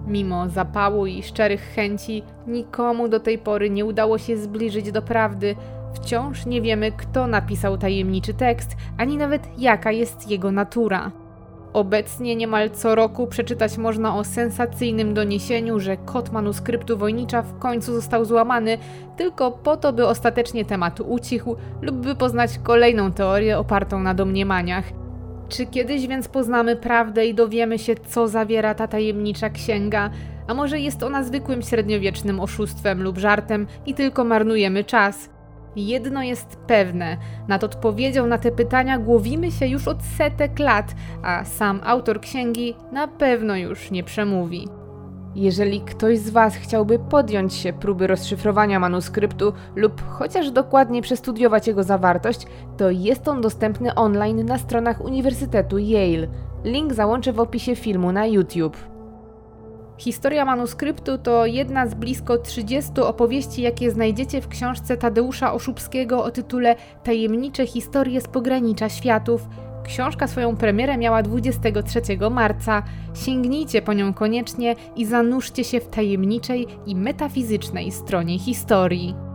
Mimo 0.07 0.49
zapału 0.49 1.05
i 1.05 1.23
szczerych 1.23 1.61
chęci, 1.61 2.23
nikomu 2.47 3.07
do 3.07 3.19
tej 3.19 3.37
pory 3.37 3.69
nie 3.69 3.85
udało 3.85 4.17
się 4.17 4.37
zbliżyć 4.37 4.91
do 4.91 5.01
prawdy. 5.01 5.55
Wciąż 5.93 6.45
nie 6.45 6.61
wiemy, 6.61 6.91
kto 6.91 7.27
napisał 7.27 7.77
tajemniczy 7.77 8.33
tekst, 8.33 8.75
ani 8.97 9.17
nawet 9.17 9.59
jaka 9.59 9.91
jest 9.91 10.29
jego 10.29 10.51
natura. 10.51 11.11
Obecnie 11.73 12.35
niemal 12.35 12.69
co 12.69 12.95
roku 12.95 13.27
przeczytać 13.27 13.77
można 13.77 14.15
o 14.15 14.23
sensacyjnym 14.23 15.13
doniesieniu, 15.13 15.79
że 15.79 15.97
kod 15.97 16.31
manuskryptu 16.31 16.97
Wojnicza 16.97 17.41
w 17.41 17.59
końcu 17.59 17.93
został 17.93 18.25
złamany, 18.25 18.77
tylko 19.17 19.51
po 19.51 19.77
to, 19.77 19.93
by 19.93 20.07
ostatecznie 20.07 20.65
temat 20.65 20.99
ucichł 20.99 21.55
lub 21.81 21.95
by 21.95 22.15
poznać 22.15 22.59
kolejną 22.63 23.11
teorię 23.11 23.57
opartą 23.57 23.99
na 23.99 24.13
domniemaniach. 24.13 24.85
Czy 25.49 25.65
kiedyś 25.65 26.07
więc 26.07 26.27
poznamy 26.27 26.75
prawdę 26.75 27.25
i 27.25 27.33
dowiemy 27.33 27.79
się, 27.79 27.95
co 27.95 28.27
zawiera 28.27 28.73
ta 28.73 28.87
tajemnicza 28.87 29.49
księga? 29.49 30.09
A 30.47 30.53
może 30.53 30.79
jest 30.79 31.03
ona 31.03 31.23
zwykłym 31.23 31.61
średniowiecznym 31.61 32.39
oszustwem 32.39 33.03
lub 33.03 33.17
żartem 33.17 33.67
i 33.85 33.93
tylko 33.93 34.23
marnujemy 34.23 34.83
czas? 34.83 35.29
Jedno 35.87 36.23
jest 36.23 36.55
pewne, 36.67 37.17
nad 37.47 37.63
odpowiedzią 37.63 38.27
na 38.27 38.37
te 38.37 38.51
pytania 38.51 38.97
głowimy 38.97 39.51
się 39.51 39.67
już 39.67 39.87
od 39.87 40.03
setek 40.17 40.59
lat, 40.59 40.95
a 41.23 41.45
sam 41.45 41.81
autor 41.83 42.21
księgi 42.21 42.75
na 42.91 43.07
pewno 43.07 43.55
już 43.55 43.91
nie 43.91 44.03
przemówi. 44.03 44.67
Jeżeli 45.35 45.81
ktoś 45.81 46.19
z 46.19 46.29
Was 46.29 46.55
chciałby 46.55 46.99
podjąć 46.99 47.53
się 47.53 47.73
próby 47.73 48.07
rozszyfrowania 48.07 48.79
manuskryptu 48.79 49.53
lub 49.75 50.01
chociaż 50.01 50.51
dokładnie 50.51 51.01
przestudiować 51.01 51.67
jego 51.67 51.83
zawartość, 51.83 52.47
to 52.77 52.89
jest 52.89 53.27
on 53.27 53.41
dostępny 53.41 53.95
online 53.95 54.45
na 54.45 54.57
stronach 54.57 55.01
Uniwersytetu 55.01 55.77
Yale. 55.77 56.27
Link 56.63 56.93
załączę 56.93 57.33
w 57.33 57.39
opisie 57.39 57.75
filmu 57.75 58.11
na 58.11 58.25
YouTube. 58.25 58.98
Historia 59.99 60.45
manuskryptu 60.45 61.17
to 61.17 61.45
jedna 61.45 61.87
z 61.87 61.93
blisko 61.93 62.37
30 62.37 62.91
opowieści, 63.01 63.61
jakie 63.61 63.91
znajdziecie 63.91 64.41
w 64.41 64.47
książce 64.47 64.97
Tadeusza 64.97 65.53
Oszubskiego 65.53 66.23
o 66.23 66.31
tytule 66.31 66.75
Tajemnicze 67.03 67.67
historie 67.67 68.21
z 68.21 68.27
pogranicza 68.27 68.89
światów. 68.89 69.47
Książka 69.83 70.27
swoją 70.27 70.55
premierę 70.55 70.97
miała 70.97 71.23
23 71.23 72.01
marca. 72.31 72.83
Sięgnijcie 73.13 73.81
po 73.81 73.93
nią 73.93 74.13
koniecznie 74.13 74.75
i 74.95 75.05
zanurzcie 75.05 75.63
się 75.63 75.79
w 75.79 75.87
tajemniczej 75.87 76.67
i 76.85 76.95
metafizycznej 76.95 77.91
stronie 77.91 78.39
historii. 78.39 79.28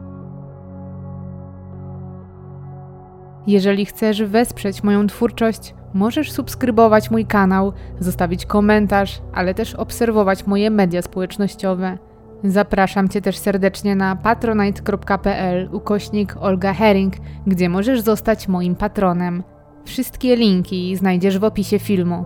Jeżeli 3.47 3.87
chcesz 3.87 4.23
wesprzeć 4.23 4.83
moją 4.83 5.07
twórczość, 5.07 5.75
możesz 5.95 6.33
subskrybować 6.33 7.11
mój 7.11 7.27
kanał, 7.27 7.73
zostawić 8.01 8.47
komentarz, 8.47 9.23
ale 9.35 9.55
też 9.55 9.75
obserwować 9.75 10.47
moje 10.47 10.71
media 10.71 11.03
społecznościowe. 11.03 11.99
Zapraszam 12.45 13.09
Cię 13.09 13.21
też 13.21 13.37
serdecznie 13.37 13.97
na 13.97 14.17
patronite.pl 14.17 15.69
ukośnik 15.73 16.37
Olga 16.41 16.73
Herring, 16.73 17.15
gdzie 17.47 17.69
możesz 17.69 18.01
zostać 18.01 18.49
moim 18.49 18.77
patronem. 18.77 19.43
Wszystkie 19.85 20.37
linki 20.37 20.97
znajdziesz 20.97 21.39
w 21.39 21.45
opisie 21.45 21.79
filmu. 21.79 22.25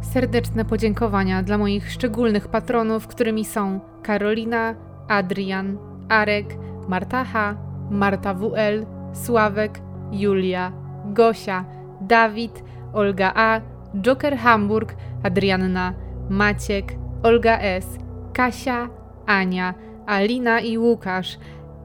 Serdeczne 0.00 0.64
podziękowania 0.64 1.42
dla 1.42 1.58
moich 1.58 1.90
szczególnych 1.92 2.48
patronów, 2.48 3.06
którymi 3.06 3.44
są 3.44 3.80
Karolina, 4.02 4.74
Adrian, 5.08 5.78
Arek, 6.08 6.58
Marta 6.88 7.24
H., 7.24 7.56
Marta 7.90 8.34
WL, 8.34 8.95
Sławek, 9.24 9.80
Julia, 10.12 10.72
Gosia, 11.04 11.64
Dawid, 12.00 12.62
Olga 12.92 13.32
A., 13.34 13.60
Joker 13.94 14.36
Hamburg, 14.36 14.94
Adrianna, 15.22 15.94
Maciek, 16.30 16.96
Olga 17.22 17.58
S., 17.58 17.98
Kasia, 18.32 18.88
Ania, 19.26 19.74
Alina 20.06 20.60
i 20.60 20.78
Łukasz. 20.78 21.38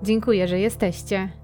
Dziękuję, 0.04 0.48
że 0.48 0.60
jesteście. 0.60 1.41